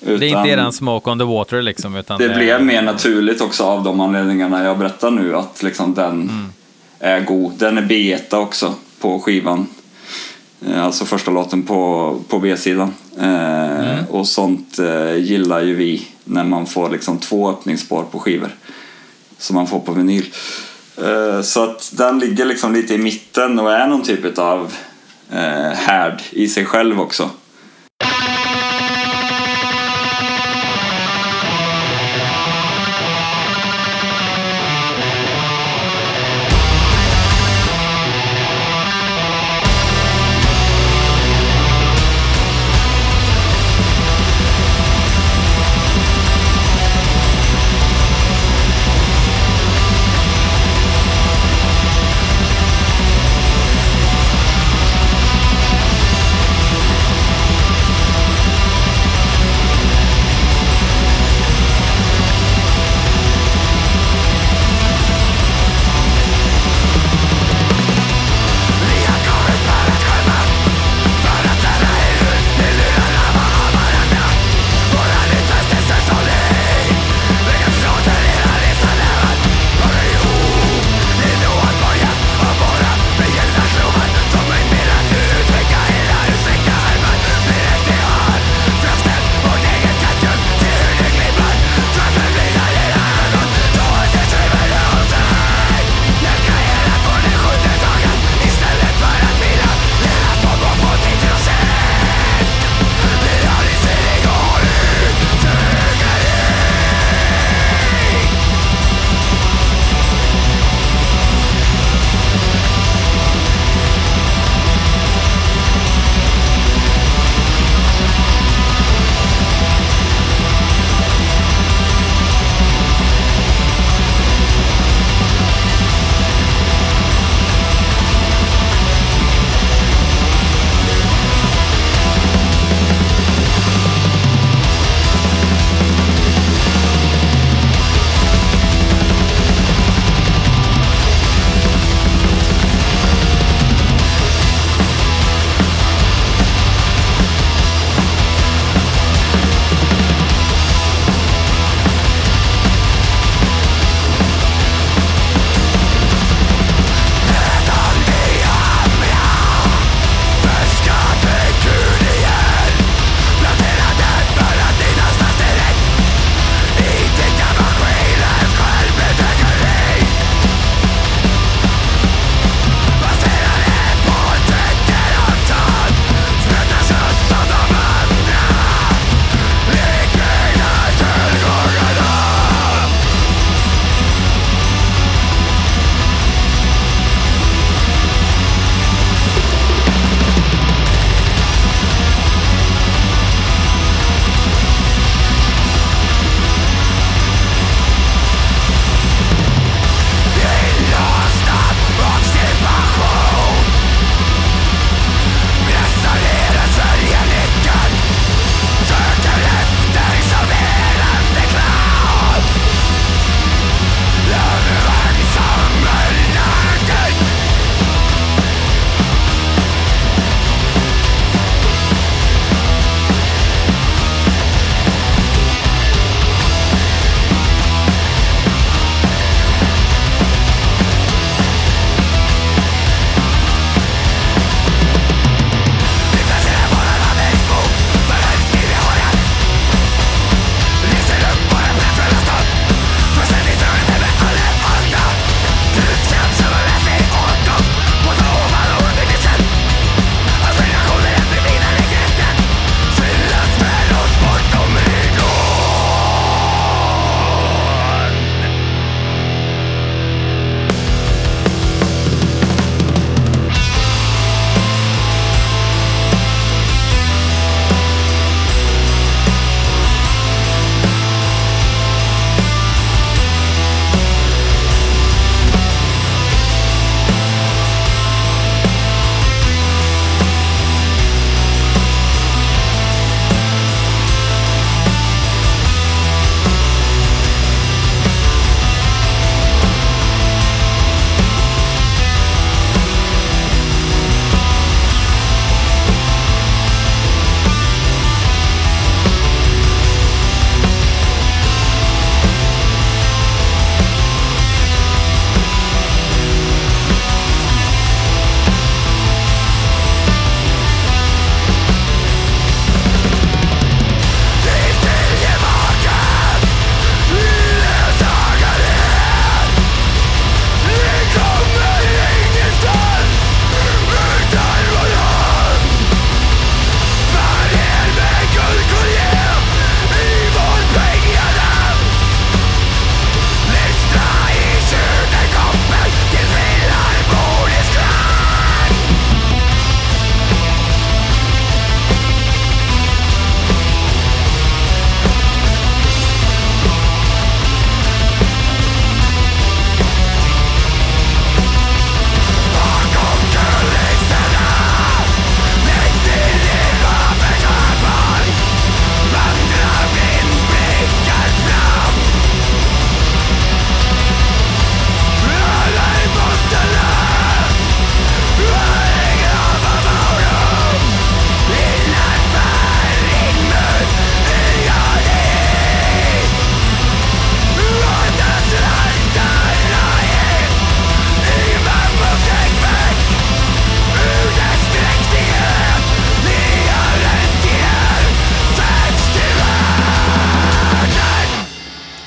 [0.00, 2.82] Det är Utan inte eran smoke on the water liksom, utan det är- blev mer
[2.82, 6.30] naturligt också av de anledningarna jag berättar nu att liksom den
[6.98, 7.52] är god.
[7.58, 9.66] Den är B1 också på skivan.
[10.66, 12.94] Eh, Alltså första låten på, på B-sidan.
[13.20, 14.78] Eh, Och sånt
[15.18, 18.50] gillar ju vi när man får liksom två öppningsspår på skivor.
[19.38, 20.26] Som man får på vinyl.
[20.96, 24.72] Eh, så att den ligger liksom lite i mitten och är någon typ av
[25.30, 27.30] eh, härd i sig själv också.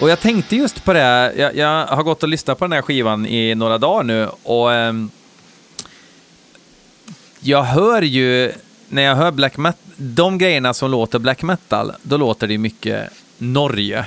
[0.02, 2.82] Och jag tänkte just på det, jag, jag har gått och lyssnat på den här
[2.82, 5.10] skivan i några dagar nu och ehm,
[7.40, 8.52] jag hör ju,
[8.90, 13.10] när jag hör black metal, de grejerna som låter black metal, då låter det mycket
[13.38, 14.06] Norge,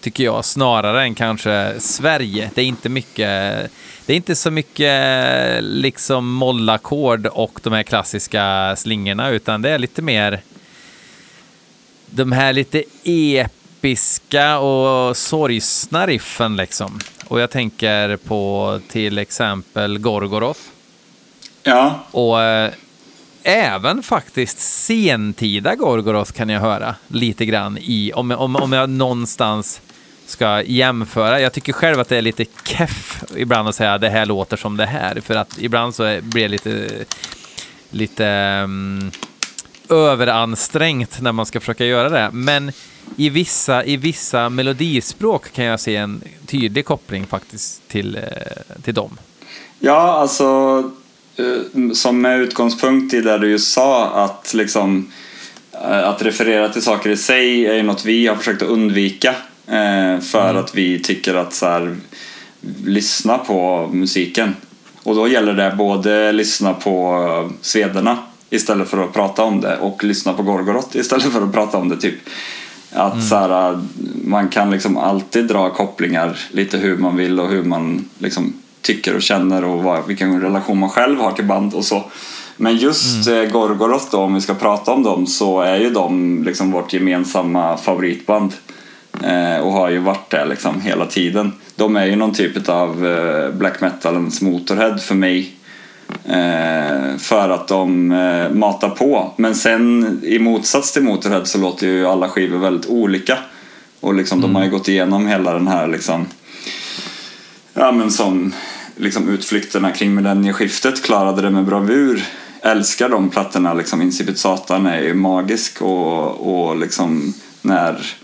[0.00, 2.50] tycker jag, snarare än kanske Sverige.
[2.54, 3.70] Det är inte mycket,
[4.06, 9.78] det är inte så mycket liksom mollackord och de här klassiska slingorna, utan det är
[9.78, 10.40] lite mer
[12.06, 16.98] de här lite ep episka och sorgsna riffen liksom.
[17.28, 20.60] Och jag tänker på till exempel Gorgoroth.
[21.62, 22.72] Ja, Och eh,
[23.42, 29.80] även faktiskt sentida Gorgoroth kan jag höra lite grann i, om, om, om jag någonstans
[30.26, 31.40] ska jämföra.
[31.40, 34.76] Jag tycker själv att det är lite keff ibland att säga det här låter som
[34.76, 36.88] det här, för att ibland så blir det lite,
[37.90, 39.10] lite mm,
[39.88, 42.30] överansträngt när man ska försöka göra det.
[42.32, 42.72] Men
[43.16, 48.22] i vissa, i vissa melodispråk kan jag se en tydlig koppling faktiskt till, eh,
[48.82, 49.18] till dem.
[49.78, 50.44] Ja, alltså
[51.36, 55.12] eh, som med utgångspunkt i det du just sa att liksom
[55.72, 59.34] eh, att referera till saker i sig är ju något vi har försökt att undvika
[60.32, 61.96] för att vi tycker att så här,
[62.84, 64.56] lyssna på musiken.
[65.02, 68.18] Och då gäller det både lyssna på svederna
[68.50, 71.88] istället för att prata om det och lyssna på Gorgoroth istället för att prata om
[71.88, 71.96] det.
[71.96, 72.14] typ.
[72.92, 73.80] Att så här,
[74.24, 79.16] man kan liksom alltid dra kopplingar lite hur man vill och hur man liksom tycker
[79.16, 82.04] och känner och vad, vilken relation man själv har till band och så.
[82.56, 83.50] Men just mm.
[83.50, 87.76] Gorgoroth då, om vi ska prata om dem, så är ju de liksom vårt gemensamma
[87.76, 88.52] favoritband.
[89.22, 91.52] Eh, och har ju varit det liksom hela tiden.
[91.76, 95.55] De är ju någon typ av eh, black metalens motorhead för mig.
[96.24, 99.34] Eh, för att de eh, matar på.
[99.36, 103.38] Men sen i motsats till Motorhead så låter ju alla skivor väldigt olika.
[104.00, 106.26] Och liksom, de har ju gått igenom hela den här liksom,
[107.74, 108.52] ja men som
[108.96, 112.24] liksom utflykterna kring millennieskiftet klarade det med bravur.
[112.62, 118.16] Älskar de plattorna, liksom Incipit Satan är ju magisk och, och liksom när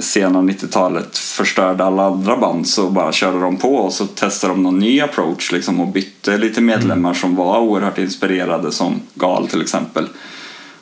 [0.00, 4.62] sena 90-talet förstörde alla andra band så bara körde de på och så testade de
[4.62, 9.62] någon ny approach liksom och bytte lite medlemmar som var oerhört inspirerade som Gal till
[9.62, 10.06] exempel.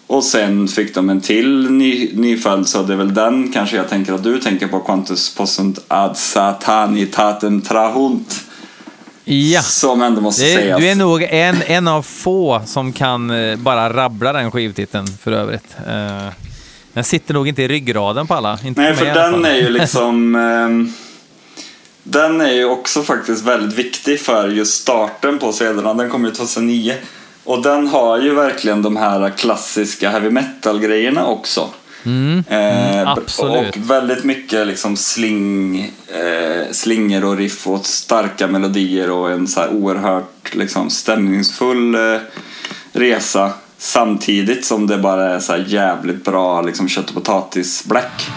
[0.06, 3.88] Och sen fick de en till ny, nyfödd så det är väl den kanske jag
[3.88, 8.44] tänker att du tänker på Quantus possunt ad satanitatem trahunt.
[9.24, 9.62] Ja.
[9.62, 10.80] Som ändå måste Det, sägas.
[10.80, 15.32] du är nog en, en av få som kan eh, bara rabbla den skivtiteln för
[15.32, 15.76] övrigt.
[15.88, 16.47] Eh,
[16.98, 18.58] Den sitter nog inte i ryggraden på alla.
[18.64, 20.34] Inte Nej, för den är ju liksom...
[20.34, 20.92] ehm,
[22.02, 25.94] den är ju också faktiskt väldigt viktig för just starten på Svedarna.
[25.94, 26.94] Den kom ju 2009.
[27.44, 31.68] Och den har ju verkligen de här klassiska heavy metal-grejerna också.
[32.04, 33.76] Mm, Eh, absolut.
[33.76, 39.60] Och väldigt mycket liksom sling, eh, slingor och riff och starka melodier och en så
[39.60, 42.20] här oerhört liksom stämningsfull eh,
[42.92, 43.52] resa.
[43.78, 48.30] Samtidigt som det bara är så här jävligt bra liksom kött och potatis black.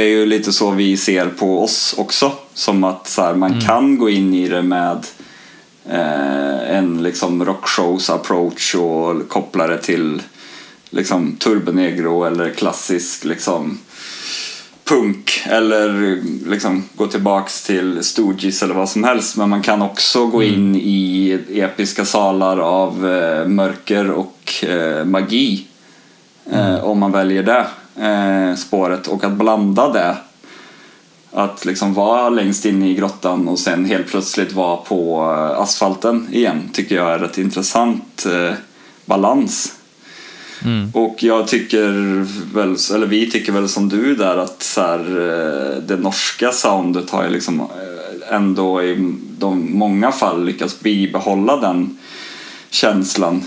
[0.00, 2.32] Det är ju lite så vi ser på oss också.
[2.54, 5.06] Som att så här, man kan gå in i det med
[5.88, 10.22] eh, en liksom rockshows approach och koppla det till
[10.90, 13.78] liksom turbonegro eller klassisk liksom
[14.84, 16.18] punk eller
[16.50, 19.36] liksom gå tillbaks till Stooges eller vad som helst.
[19.36, 25.66] Men man kan också gå in i episka salar av eh, mörker och eh, magi.
[26.52, 27.66] Eh, om man väljer det
[28.00, 30.16] eh, spåret och att blanda det.
[31.32, 36.28] Att liksom vara längst inne i grottan och sen helt plötsligt vara på eh, asfalten
[36.32, 38.54] igen tycker jag är ett intressant eh,
[39.04, 39.74] balans.
[40.92, 41.88] Och jag tycker
[42.54, 47.10] väl, eller vi tycker väl som du där att så här, eh, det norska soundet
[47.10, 51.98] har ju liksom, eh, ändå i de många fall lyckas bibehålla den
[52.70, 53.42] känslan.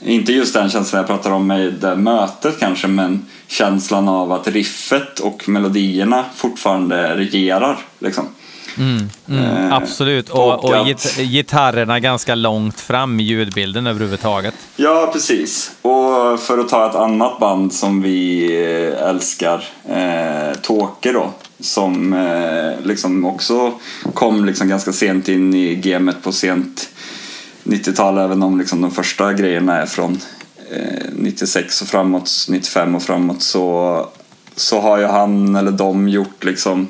[0.00, 4.48] Inte just den känslan jag pratar om med det mötet kanske, men känslan av att
[4.48, 7.78] riffet och melodierna fortfarande regerar.
[7.98, 8.28] Liksom.
[9.28, 14.54] Eh, Absolut, och, och och git gitarrerna ganska långt fram i ljudbilden överhuvudtaget.
[14.76, 15.72] Ja, precis.
[15.82, 22.12] Och för att ta ett annat band som vi eh, älskar, eh, Tåke då, som
[22.12, 23.72] eh, liksom också
[24.14, 26.88] kom liksom ganska sent in i gamet på sent
[27.64, 30.20] 90-tal, även om liksom de första grejerna är från
[30.72, 34.08] Eh, 96 och framåt, 95 och framåt, så,
[34.56, 36.88] så har ju han eller de gjort liksom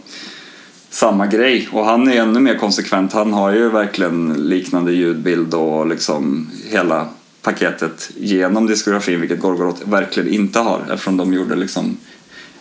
[0.91, 1.69] samma grej.
[1.73, 3.13] Och han är ännu mer konsekvent.
[3.13, 7.09] Han har ju verkligen liknande ljudbild och liksom hela
[7.43, 11.97] paketet genom diskografin, vilket Gorgoroth verkligen inte har eftersom de gjorde liksom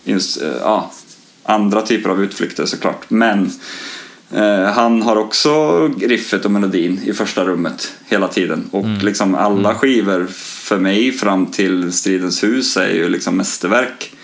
[0.03, 0.91] just, eh, ja,
[1.43, 3.09] andra typer av utflykter såklart.
[3.09, 3.51] Men
[4.73, 8.69] han har också riffet och melodin i första rummet hela tiden.
[8.71, 10.27] Och liksom alla skivor
[10.69, 14.15] för mig fram till Stridens hus är ju liksom mästerverk.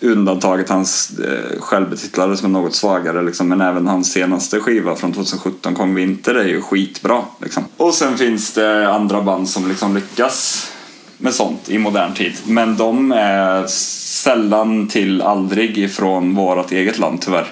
[0.00, 5.12] Undantaget hans eh, självbetitlade som är något svagare liksom, men även hans senaste skiva från
[5.12, 7.64] 2017 kom vinter är ju skitbra liksom.
[7.76, 10.70] och sen finns det andra band som liksom lyckas
[11.18, 12.32] med sånt i modern tid.
[12.46, 17.46] Men de är sällan till aldrig ifrån vårt eget land tyvärr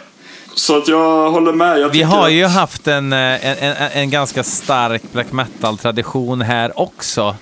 [0.55, 3.77] så att jag håller med jag Vi har att- ju haft en, eh, en, en,
[3.93, 7.37] en ganska stark black metal-tradition här också.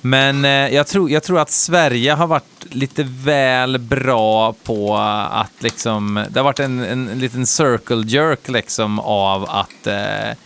[0.00, 4.96] Men eh, jag tror, jag tror att Sverige har varit lite väl bra på
[5.30, 6.24] att liksom...
[6.30, 9.86] Det har varit en, en, liten circle jerk liksom av att...
[9.86, 10.36] Eh,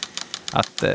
[0.53, 0.91] att, eh,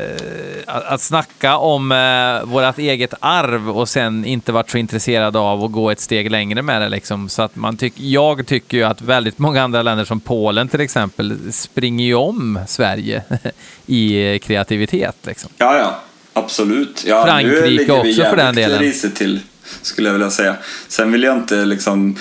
[0.66, 5.64] att, att snacka om eh, vårt eget arv och sen inte varit så intresserad av
[5.64, 6.88] att gå ett steg längre med det.
[6.88, 7.28] Liksom.
[7.28, 10.80] Så att man tyck, jag tycker ju att väldigt många andra länder som Polen till
[10.80, 13.22] exempel springer ju om Sverige
[13.86, 15.16] i kreativitet.
[15.22, 15.50] Liksom.
[15.58, 16.00] Ja, ja.
[16.32, 17.04] Absolut.
[17.06, 18.78] Ja, Frankrike också för den delen.
[18.78, 19.40] risigt till,
[19.82, 20.56] skulle jag vilja säga.
[20.88, 22.16] Sen vill jag inte liksom...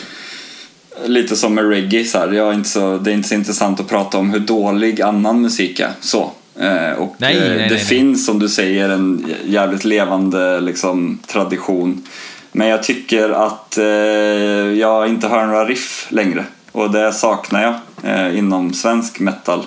[1.06, 3.80] Lite som med reggae, så här, jag är inte så, det är inte så intressant
[3.80, 5.92] att prata om hur dålig annan musik är.
[6.00, 6.32] Så.
[6.60, 11.20] Eh, och Nej, eh, nej, det nej, finns, som du säger, en jävligt levande liksom,
[11.28, 12.04] tradition.
[12.52, 13.86] Men jag tycker att eh,
[14.80, 16.46] jag inte hör några riff längre.
[16.72, 19.64] Och det saknar jag eh, inom svensk metal.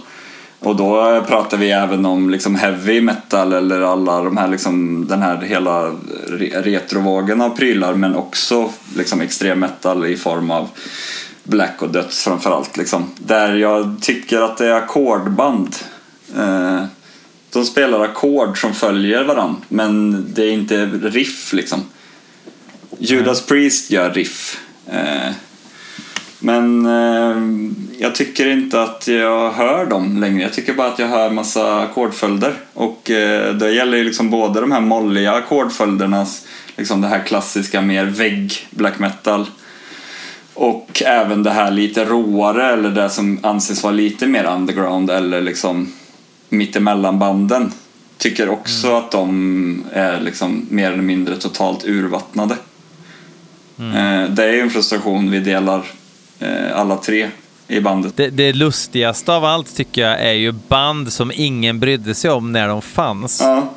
[0.58, 5.22] Och då pratar vi även om liksom heavy metal eller alla de här, liksom, den
[5.22, 5.90] här hela
[6.28, 10.68] re- retrovågen av prylar men också liksom extrem metal i form av
[11.44, 12.76] black och döds framförallt.
[12.76, 13.04] Liksom.
[13.18, 15.76] Där jag tycker att det är ackordband.
[16.36, 16.84] Eh,
[17.52, 21.84] de spelar ackord som följer varandra men det är inte riff liksom.
[22.98, 24.60] Judas Priest gör riff.
[24.86, 25.32] Eh,
[26.38, 27.36] men eh,
[27.98, 30.42] jag tycker inte att jag hör dem längre.
[30.42, 32.54] Jag tycker bara att jag hör massa ackordföljder.
[32.74, 33.00] Och
[33.58, 36.26] det gäller ju liksom både de här molliga ackordföljderna,
[36.76, 39.46] liksom det här klassiska mer vägg black metal.
[40.56, 45.40] Och även det här lite råare eller det som anses vara lite mer underground eller
[45.40, 45.92] liksom
[46.48, 47.72] mittemellan banden.
[48.18, 52.56] Tycker också att de är liksom mer eller mindre totalt urvattnade.
[53.78, 55.82] Eh, Det är ju en frustration vi delar
[56.38, 57.30] eh, alla tre
[57.68, 58.16] i bandet.
[58.16, 62.52] Det, det lustigaste av allt tycker jag är ju band som ingen brydde sig om
[62.52, 63.40] när de fanns.
[63.40, 63.70] Ja,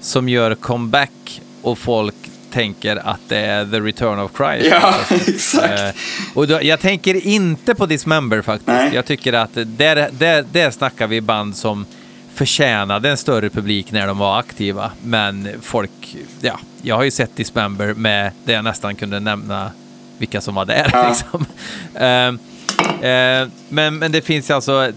[0.00, 2.14] Som gör comeback och folk
[2.52, 4.66] tänker att det är the return of Christ.
[4.82, 4.94] ja
[5.26, 5.80] exakt.
[5.80, 5.88] Eh,
[6.34, 8.66] och då, jag tänker inte på Dismember faktiskt.
[8.68, 8.90] Nej.
[8.94, 11.86] Jag tycker att där, där, där snackar vi band som
[12.34, 14.90] förtjänade en större publik när de var aktiva.
[15.02, 19.70] Men folk, ja, jag har ju sett Dismember med där jag nästan kunde nämna
[20.18, 20.90] vilka som var där.
[20.92, 21.08] Ja.
[21.08, 21.46] Liksom.
[21.94, 24.92] Eh, eh, men, men det finns alltså eh,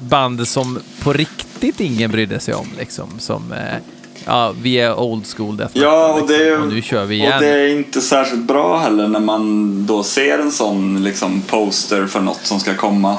[0.00, 2.66] band som på riktigt ingen brydde sig om.
[2.78, 3.78] Liksom, som, eh,
[4.24, 7.14] ja, vi är old school death Ja, och, det liksom, är, och nu kör vi
[7.14, 7.34] igen.
[7.34, 12.06] och det är inte särskilt bra heller när man då ser en sån liksom, poster
[12.06, 13.16] för något som ska komma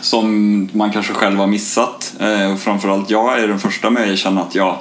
[0.00, 2.14] som man kanske själv har missat.
[2.20, 4.78] Eh, och framförallt jag är den första med att erkänna att jag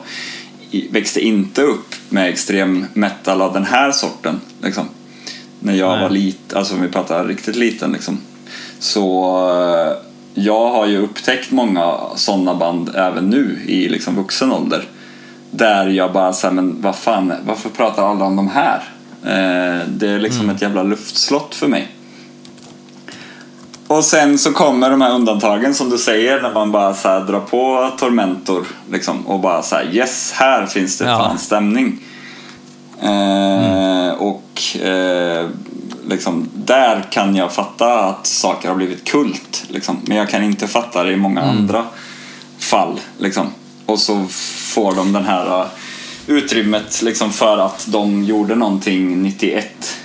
[0.89, 4.41] växte inte upp med extrem metal av den här sorten.
[4.63, 4.85] Liksom.
[5.59, 6.01] När jag Nej.
[6.01, 8.17] var liten, alltså vi pratar riktigt liten liksom.
[8.79, 14.83] Så eh, jag har ju upptäckt många sådana band även nu i liksom vuxen ålder.
[15.51, 18.83] Där jag bara säger men vad fan, varför pratar alla om de här?
[19.23, 21.87] Eh, det är liksom ett jävla luftslott för mig.
[23.87, 27.39] Och sen så kommer de här undantagen som du säger när man bara så drar
[27.39, 31.17] på Tormentor liksom, och bara så här yes, här finns det Ja.
[31.17, 31.99] fan stämning.
[33.01, 35.45] Eh, Och eh,
[36.07, 39.65] liksom, där kan jag fatta att saker har blivit kult.
[39.67, 39.97] Liksom.
[40.05, 41.85] Men jag kan inte fatta det i många andra
[42.59, 42.99] fall.
[43.17, 43.47] Liksom.
[43.85, 44.25] Och så
[44.73, 45.67] får de den här uh,
[46.27, 49.95] utrymmet liksom, för att de gjorde någonting 91.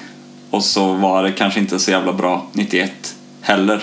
[0.50, 2.92] Och så var det kanske inte så jävla bra 91
[3.42, 3.82] heller.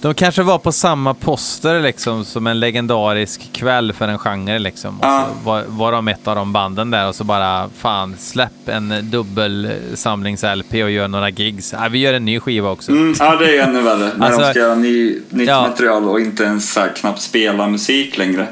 [0.00, 4.98] De kanske var på samma poster liksom som en legendarisk kväll för en genre liksom.
[5.00, 5.26] Och Ja.
[5.44, 10.82] var, var de ett av de banden där och så bara fan släpp en dubbelsamlings-LP
[10.84, 11.72] och gör några gigs.
[11.72, 12.92] Ja, vi gör en ny skiva också.
[12.92, 14.10] Mm, ja, det är ännu värre.
[14.16, 15.62] När Alltså- de ska göra ny, nytt Ja.
[15.68, 18.46] material och inte ens så här, knappt spela musik längre.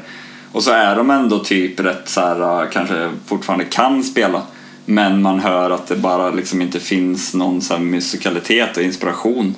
[0.51, 4.41] Och så är de ändå typ rätt så här, uh, kanske fortfarande kan spela.
[4.85, 9.55] Men man hör att det bara liksom inte finns någon så musikalitet och inspiration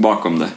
[0.00, 0.48] bakom det.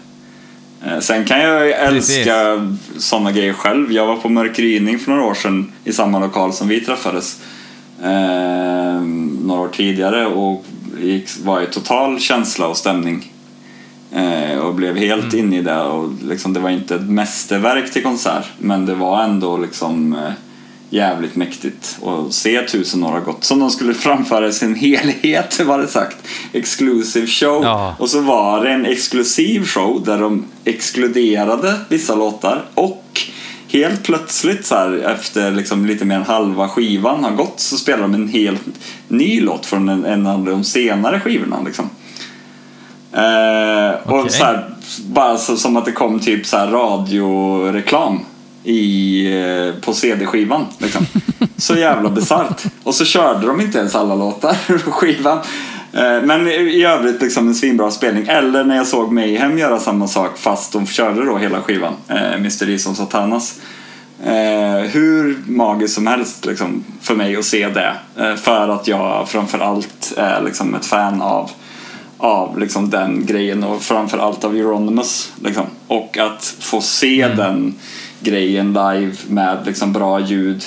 [0.86, 2.18] Eh, Sen kan jag ju Precis.
[2.18, 2.68] älska
[2.98, 3.92] sådana grejer själv.
[3.92, 7.42] Jag var på Mörk gryning för några år sedan i samma lokal som vi träffades.
[8.04, 9.02] Eh,
[9.44, 10.66] några år tidigare och
[11.02, 13.32] gick, var i total känsla och stämning.
[14.12, 15.82] Eh, och blev helt inne i det.
[15.82, 20.32] Och liksom, det var inte ett mästerverk till konsert men det var ändå liksom eh,
[20.94, 23.44] jävligt mäktigt att se Tusen år har gått.
[23.44, 26.18] Som de skulle framföra i sin helhet var det sagt.
[26.54, 27.64] Exclusive show.
[27.64, 27.96] Ja.
[28.00, 33.22] Och så var det en exklusiv show där de exkluderade vissa låtar och
[33.70, 38.02] helt plötsligt så här, efter liksom lite mer än halva skivan har gått så spelar
[38.02, 38.62] de en helt
[39.08, 41.62] ny låt från en, en av de senare skivorna.
[41.66, 41.90] Liksom.
[43.12, 44.32] Eh, och Okej.
[44.32, 44.76] så här,
[45.08, 48.20] bara så, som att det kom typ så här radioreklam
[48.64, 50.66] i, eh, på CD-skivan.
[50.78, 51.06] Liksom.
[51.58, 52.64] Så jävla bisarrt.
[52.84, 55.38] Och så körde de inte ens alla låtar på skivan.
[55.94, 58.28] Eh, men i- övrigt liksom en svinbra spelning.
[58.28, 61.94] Eller när jag såg Mayhem göra samma sak fast de körde då hela skivan.
[62.08, 63.60] Eh, Mystery som Satanas.
[64.92, 67.94] Hur magiskt som helst liksom, för mig att se det.
[68.38, 71.50] För att jag framförallt är liksom, ett fan av
[72.18, 75.32] av liksom den grejen och framförallt av Euronymous.
[75.44, 75.66] Liksom.
[75.88, 77.76] Och att få se den
[78.24, 80.64] grejen live med liksom bra ljud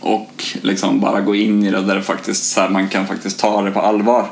[0.00, 3.62] och liksom bara gå in i det där faktiskt, så här, man kan faktiskt ta
[3.62, 4.30] det på allvar.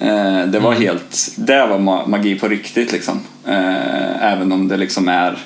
[0.00, 3.20] Eh, det var helt, det var ma- magi på riktigt liksom.
[3.46, 5.38] Eh, även om det liksom är,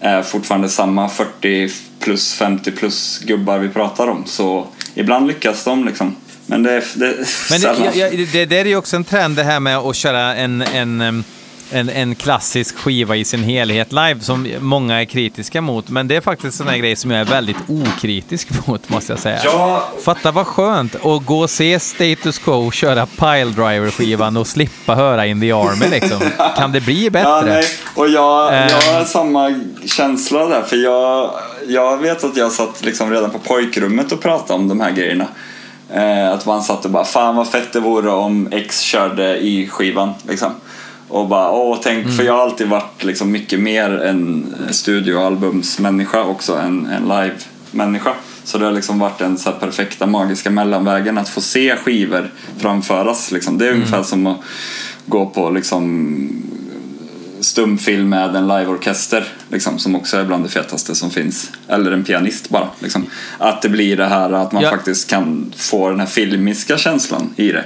[0.00, 5.84] är fortfarande samma 40 plus 50 plus gubbar vi pratar om så ibland lyckas de
[5.84, 6.16] liksom.
[6.46, 7.14] Men det, det
[7.50, 9.96] Men det, jag, jag, det, det är ju också en trend det här med att
[9.96, 11.24] köra en, en,
[11.74, 15.88] en, en klassisk skiva i sin helhet live som många är kritiska mot.
[15.88, 19.12] Men det är faktiskt en sån här grej som jag är väldigt okritisk mot måste
[19.12, 19.40] jag säga.
[19.44, 19.88] Ja.
[20.04, 25.40] Fatta vad skönt att gå och se Status Quo köra Piledriver-skivan och slippa höra In
[25.40, 26.20] the Army liksom.
[26.56, 27.28] Kan det bli bättre?
[27.28, 27.64] Ja, nej.
[27.94, 28.66] Och jag, Eh.
[28.70, 30.62] jag har samma känsla där.
[30.62, 31.30] För jag,
[31.68, 35.26] jag vet att jag satt liksom redan på pojkrummet och pratade om de här grejerna.
[35.92, 39.68] Eh, att man satt och bara, fan vad fett det vore om X körde i
[39.68, 40.12] skivan.
[40.28, 40.52] Liksom.
[41.14, 46.54] Och bara, åh tänk, för jag har alltid varit liksom mycket mer en studioalbumsmänniska också
[46.54, 48.14] än en live-människa.
[48.44, 53.32] Så det har liksom varit den så perfekta magiska mellanvägen att få se skivor framföras.
[53.32, 53.58] Liksom.
[53.58, 54.38] Det är ungefär som att
[55.06, 56.42] gå på liksom
[57.40, 61.50] stumfilm med en liveorkester liksom, som också är bland det fetaste som finns.
[61.68, 62.68] Eller en pianist bara.
[62.78, 63.06] Liksom.
[63.38, 64.70] Att det blir det här att man Ja.
[64.70, 67.64] faktiskt kan få den här filmiska känslan i det.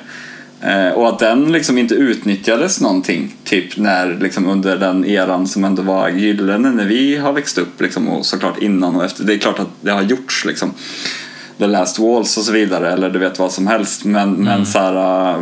[0.61, 5.65] Eh, och att den liksom inte utnyttjades någonting typ när liksom under den eran som
[5.65, 9.25] ändå var gyllene när vi har växt upp liksom, och såklart innan och efter.
[9.25, 10.73] Det är klart att det har gjorts liksom.
[11.59, 14.79] The Last Walls och så vidare eller du vet vad som helst men, men så
[14.79, 15.37] här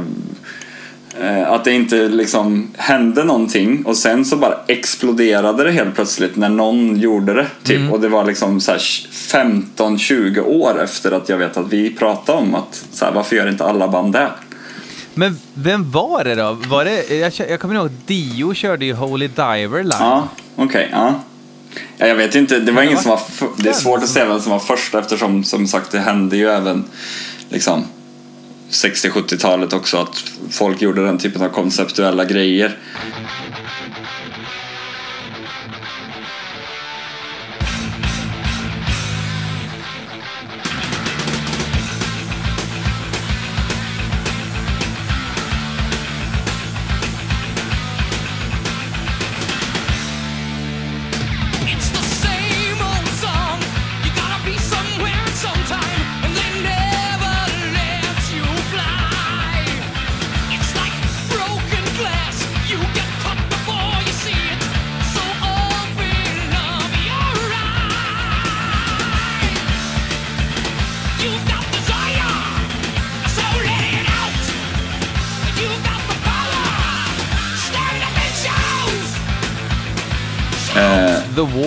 [1.20, 6.36] äh, Att det inte liksom hände någonting och sen så bara exploderade det helt plötsligt
[6.36, 7.46] när någon gjorde det.
[7.62, 7.92] Typ.
[7.92, 12.38] Och det var liksom så här 15-20 år efter att jag vet att vi pratade
[12.38, 14.28] om att så här, varför gör inte alla band det?
[15.18, 16.52] Men vem var det då?
[16.52, 19.96] Var det, jag, jag kommer ihåg att Dio körde ju Holy Diver live.
[19.98, 20.88] Ja, okej.
[20.92, 21.14] ja.
[21.98, 22.06] ja.
[22.06, 23.20] Jag vet inte, det var ingen som var
[23.56, 26.48] Det är svårt att säga vem som var först eftersom som sagt det hände ju
[26.48, 26.84] även
[27.48, 27.84] liksom
[28.70, 32.78] 60-70-talet också att folk gjorde den typen av konceptuella grejer.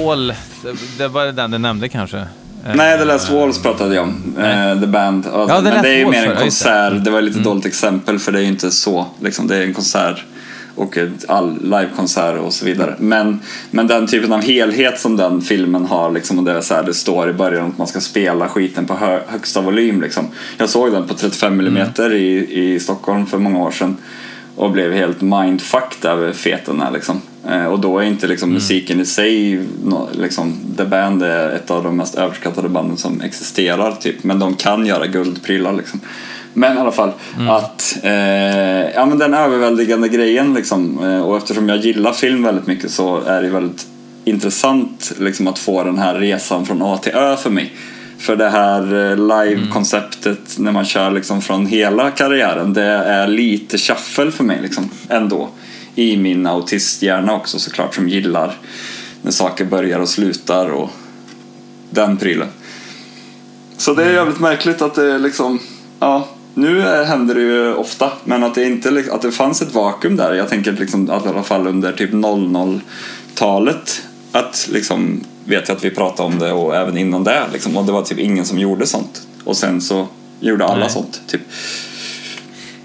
[0.06, 0.28] Wall,
[0.64, 2.18] det, det var den du nämnde kanske?
[2.18, 4.34] Eh, Nej, The Last Walls pratade jag om.
[4.38, 4.72] Nej.
[4.72, 5.26] Eh, The Band.
[5.34, 6.70] Ja, men det är ju mer en det, just det.
[6.70, 7.06] konsert.
[7.06, 9.06] Det var lite dåligt exempel för det är ju inte så.
[9.20, 10.24] Liksom, det är en konsert
[10.76, 12.96] och ett all livekonsert och så vidare.
[13.00, 13.40] Men,
[13.72, 16.84] men den typen av helhet som den filmen har, liksom, och det, är så här,
[16.84, 20.02] det står i början att man ska spela skiten på hö, högsta volym.
[20.02, 20.28] Liksom.
[20.58, 23.98] Jag såg den på 35 mm i, i Stockholm för många år sedan
[24.56, 27.22] och blev helt mindfucked över feten här liksom.
[27.48, 29.60] Eh, och då är inte liksom musiken i sig,
[30.12, 34.24] liksom, The Band är ett av de mest överskattade banden som existerar typ.
[34.24, 36.00] Men de kan göra guldprylar liksom.
[36.54, 37.12] Men i alla fall,
[37.50, 42.68] att eh, ja, men den överväldigande grejen liksom, eh, och eftersom jag gillar film väldigt
[42.68, 43.88] mycket så är det väldigt
[44.26, 47.74] intressant liksom, att få den här resan från A till Ö för mig.
[48.20, 53.78] För det här eh, live-konceptet när man kör liksom från hela karriären, det är lite
[53.78, 55.50] shuffle för mig liksom, ändå.
[55.96, 58.58] I min autisthjärna också såklart som gillar
[59.22, 60.90] när saker börjar och slutar och
[61.90, 62.48] den prylen.
[63.78, 65.60] Så det är jävligt märkligt att det liksom,
[66.00, 70.16] ja, nu händer det ju ofta, men att det inte att det fanns ett vakuum
[70.16, 70.34] där.
[70.34, 74.02] Jag tänker liksom att i alla fall under typ 00-talet
[74.32, 77.86] att liksom vet jag att vi pratade om det och även innan det liksom, och
[77.86, 79.28] det var typ ingen som gjorde sånt.
[79.44, 80.08] Och sen så
[80.40, 80.90] gjorde alla Nej.
[80.90, 81.42] sånt, typ.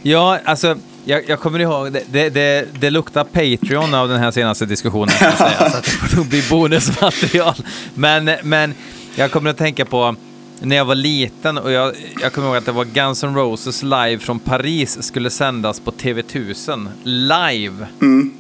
[0.03, 4.31] Ja, alltså, jag, jag kommer ihåg, det, det, det, det luktar Patreon av den här
[4.31, 7.55] senaste diskussionen, kan jag säga, så att det får nog bli bonusmaterial.
[7.95, 8.75] Men, men
[9.17, 10.15] jag kommer att tänka på
[10.61, 13.83] när jag var liten och jag, jag kommer ihåg att det var Guns N' Roses
[13.83, 16.89] live från Paris skulle sändas på TV1000.
[17.05, 17.87] Live!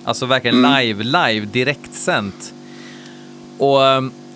[0.05, 2.55] Alltså verkligen live, live, direktsänt.
[3.59, 3.81] Och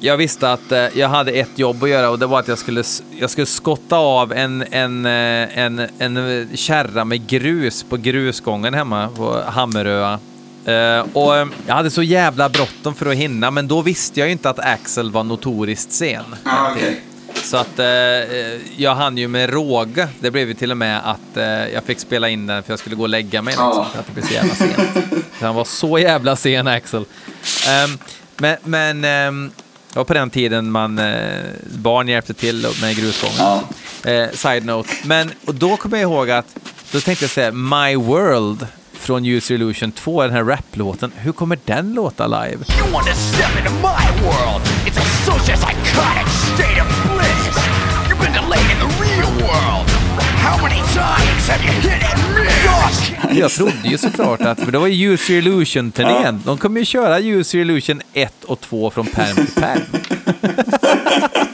[0.01, 2.59] jag visste att eh, jag hade ett jobb att göra och det var att jag
[2.59, 2.85] skulle,
[3.21, 8.75] jag skulle skotta av en, en, eh, en, en eh, kärra med grus på grusgången
[8.75, 10.13] hemma på Hammerö.
[10.65, 11.35] Eh, och
[11.67, 14.59] jag hade så jävla bråttom för att hinna, men då visste jag ju inte att
[14.59, 16.25] Axel var notoriskt sen.
[17.35, 17.87] Så att eh,
[18.77, 20.09] jag hann ju med råga.
[20.21, 22.79] Det blev ju till och med att eh, jag fick spela in den för jag
[22.79, 23.53] skulle gå och lägga mig.
[23.53, 23.87] Liksom, Ja.
[23.93, 25.07] för att det blev så jävla sent.
[25.39, 27.05] Så han var så jävla sen, Axel.
[27.69, 27.99] Ehm,
[28.37, 29.51] men men ehm,
[29.99, 33.37] det var på den tiden man, eh, barn hjälpte till med grusgången.
[33.39, 33.63] Ja.
[34.11, 34.89] Eh, side note.
[35.05, 36.47] Men och då kommer jag ihåg att,
[36.93, 41.13] då tänkte jag säga My World från User Illusion 2, den här raplåten.
[41.17, 42.59] Hur kommer den låta live?
[42.79, 44.63] You want to step into my world?
[44.87, 47.57] It's a social psychotic state of bliss.
[48.09, 49.89] You've been delayed in the real world.
[50.47, 52.58] How many times have you hit and missed?
[53.31, 56.43] Jag trodde ju såklart att, för det var ju User Illusion-turnén.
[56.45, 59.81] De kommer ju köra User Illusion 1 och 2 från perm till perm.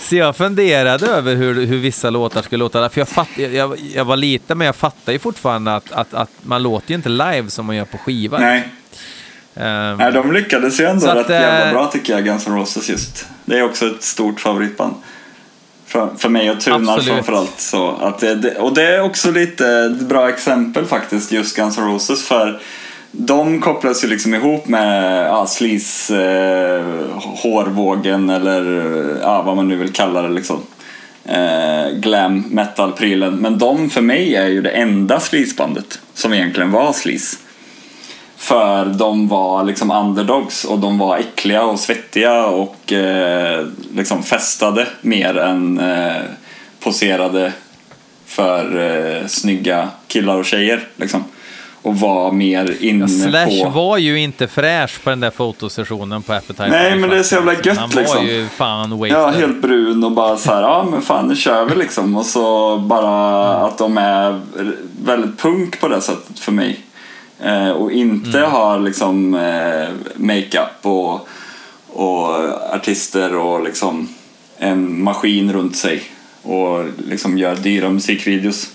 [0.00, 2.88] Så jag funderade över hur, hur vissa låtar skulle låta.
[2.88, 6.30] För jag, fatt, jag, jag var liten, men jag fattar ju fortfarande att, att, att
[6.42, 8.38] man låter ju inte live som man gör på skiva.
[8.38, 8.68] Nej.
[9.54, 12.46] Ehm, Nej, de lyckades ju ändå Så att, rätt jävla eh, bra tycker jag, Guns
[12.46, 13.26] N' Roses just.
[13.44, 14.94] Det är också ett stort favoritband.
[15.92, 17.04] För, för mig och Tunar Absolut.
[17.04, 17.60] framförallt.
[17.60, 21.92] Så att det, det, och det är också lite bra exempel faktiskt, just Guns N'
[21.92, 22.28] Roses.
[22.28, 22.60] För
[23.10, 26.84] de kopplas ju liksom ihop med ja, sleaze, eh,
[27.20, 28.84] hårvågen eller
[29.22, 30.58] ja, vad man nu vill kalla det liksom.
[31.24, 33.36] Eh, glam metal-prylen.
[33.36, 37.36] Men de för mig är ju det enda sleazebandet som egentligen var sleaze.
[38.42, 44.86] För de var liksom underdogs och de var äckliga och svettiga och eh, liksom festade
[45.00, 46.22] mer än eh,
[46.80, 47.52] poserade
[48.26, 48.80] för
[49.20, 50.88] eh, snygga killar och tjejer.
[50.96, 51.24] Liksom.
[51.82, 53.68] Och var mer inne Slash på...
[53.68, 56.68] var ju inte fräsch på den där fotosessionen på Appetite.
[56.68, 58.26] Nej, men det är så jävla gött, Han var liksom.
[58.26, 59.18] ju fan wasted.
[59.18, 62.16] Ja, helt brun och bara så här, ja men fan nu kör vi liksom.
[62.16, 64.40] Och så bara att de är
[65.04, 66.80] väldigt punk på det sättet för mig.
[67.42, 71.28] Eh, och inte har liksom eh, makeup och,
[71.88, 72.28] och
[72.74, 74.08] artister och liksom
[74.58, 76.02] en maskin runt sig.
[76.42, 78.70] Och liksom gör dyra musikvideos.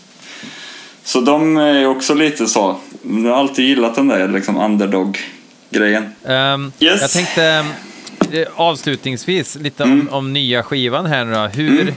[1.03, 2.75] Så de är också lite så.
[3.01, 6.09] Jag har alltid gillat den där liksom underdog-grejen.
[6.25, 7.01] Ehm, Yes.
[7.01, 7.65] Jag tänkte
[8.31, 9.99] eh, avslutningsvis lite Mm.
[10.01, 11.39] om, om nya skivan här nu då.
[11.47, 11.93] Hur...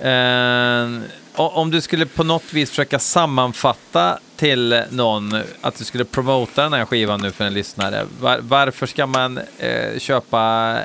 [0.00, 6.04] ehm, o- om du skulle på något vis försöka sammanfatta till någon att du skulle
[6.04, 8.06] promota den här skivan nu för en lyssnare.
[8.20, 10.38] Var, varför ska man eh, köpa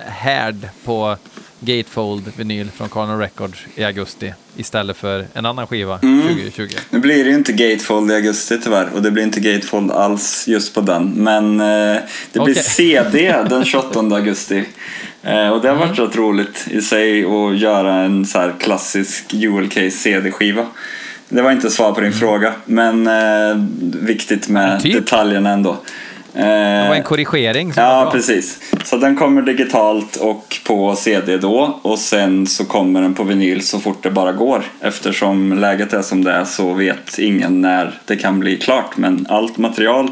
[0.05, 1.17] Härd på
[1.59, 6.21] Gatefold vinyl från Carnon Records i augusti istället för en annan skiva Mm.
[6.27, 6.67] 2020?
[6.89, 10.47] Nu blir det ju inte Gatefold i augusti tyvärr och det blir inte Gatefold alls
[10.47, 11.09] just på den.
[11.09, 12.01] Men eh,
[12.31, 12.53] det blir.
[12.63, 14.63] CD den 28 augusti.
[15.23, 19.34] Eh, och det har varit rätt roligt i sig att göra en så här klassisk
[19.34, 20.65] ULK CD-skiva.
[21.29, 23.65] Det var inte svar på din fråga, men eh,
[24.07, 24.93] viktigt med Typ.
[24.93, 25.77] detaljerna ändå.
[26.38, 27.73] Det var en korrigering.
[27.73, 28.59] Som var Ja, precis.
[28.84, 33.61] Så den kommer digitalt och på CD då och sen så kommer den på vinyl
[33.61, 34.64] så fort det bara går.
[34.81, 38.97] Eftersom läget är som det är så vet ingen när det kan bli klart.
[38.97, 40.09] Men allt material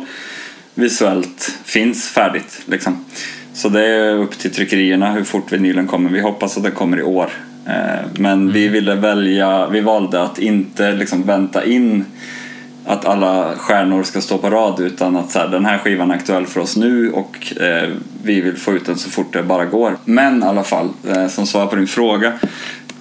[0.74, 2.62] visuellt finns färdigt.
[2.66, 3.06] Liksom.
[3.54, 6.10] Så det är upp till tryckerierna hur fort vinylen kommer.
[6.10, 7.30] Vi hoppas att den kommer i år.
[7.68, 12.06] Eh, Men vi ville välja, vi valde att inte liksom vänta in
[12.86, 16.16] att alla stjärnor ska stå på rad utan att så här, den här skivan är
[16.16, 17.90] aktuell för oss nu och eh,
[18.24, 19.98] vi vill få ut den så fort det bara går.
[20.06, 22.34] Men i alla fall, eh, som svar på din fråga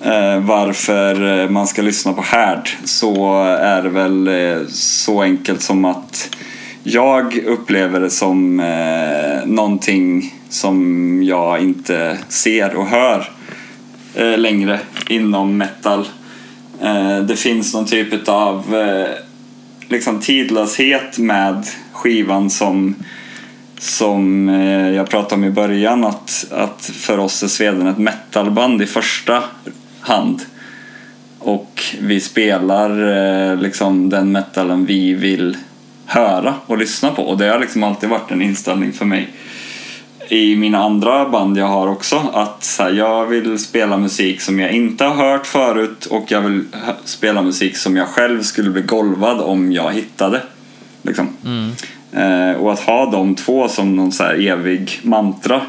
[0.03, 5.63] eh, varför eh, man ska lyssna på Härd så är det väl eh, så enkelt
[5.63, 6.37] som att
[6.83, 13.31] jag upplever det som eh, någonting som jag inte ser och hör
[14.15, 16.09] eh, längre inom metal.
[16.81, 19.24] Eh, det finns någon typ av eh,
[19.89, 22.95] liksom tidlöshet med skivan som
[23.79, 28.83] som eh, jag pratade om i början att, att för oss är Sweden ett metalband
[28.83, 29.43] i första
[30.01, 30.41] hand.
[31.39, 32.91] Och vi spelar
[33.53, 35.57] eh, liksom den metalen vi vill
[36.07, 37.23] höra och lyssna på.
[37.23, 39.29] Och det har liksom alltid varit en inställning för mig
[40.29, 42.23] i mina andra band jag har också.
[42.33, 46.41] Att så här, jag vill spela musik som jag inte har hört förut och jag
[46.41, 46.65] vill
[47.05, 50.43] spela musik som jag själv skulle bli golvad om jag hittade.
[51.03, 51.29] Liksom.
[52.13, 55.61] Eh, och att ha de två som någon så här evig mantra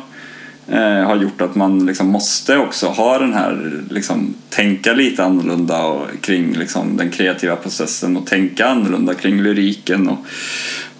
[0.67, 5.85] eh, har gjort att man liksom måste också ha den här, liksom, tänka lite annorlunda
[5.85, 10.25] och, kring liksom, den kreativa processen och tänka annorlunda kring lyriken och,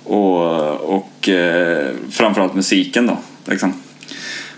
[0.03, 3.17] och, och eh, framförallt musiken då.
[3.45, 3.73] Liksom.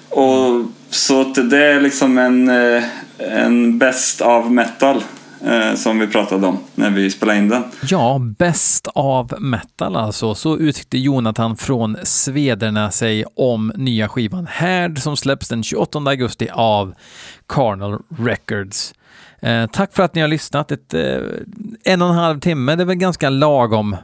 [0.09, 2.84] Och, så att det är liksom en, eh,
[3.18, 5.03] en best av metal
[5.45, 7.64] eh, som vi pratade om när vi spelade in den.
[7.89, 10.35] Ja, bäst av metal alltså.
[10.35, 16.49] Så uttryckte Jonathan från Svederna sig om nya skivan Härd som släpps den 28 augusti
[16.53, 16.93] av
[17.47, 18.93] Carnal Records.
[19.39, 20.72] Eh, tack för att ni har lyssnat.
[20.72, 21.18] Ett, eh,
[21.84, 23.95] en och en halv timme, det är väl ganska lagom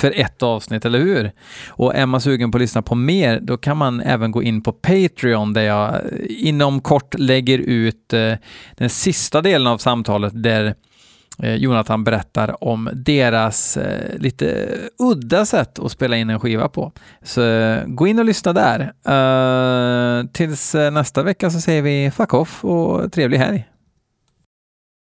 [0.00, 1.32] för ett avsnitt, eller hur?
[1.68, 4.62] Och är man sugen på att lyssna på mer, då kan man även gå in
[4.62, 8.34] på Patreon där jag eh, inom kort lägger ut eh,
[8.76, 10.74] den sista delen av samtalet där
[11.42, 14.68] eh, Jonathan berättar om deras eh, lite
[14.98, 16.92] udda sätt att spela in en skiva på.
[17.22, 18.92] Så eh, gå in och lyssna där.
[19.04, 23.66] Eh, tills nästa vecka så säger vi fuck off och trevlig helg.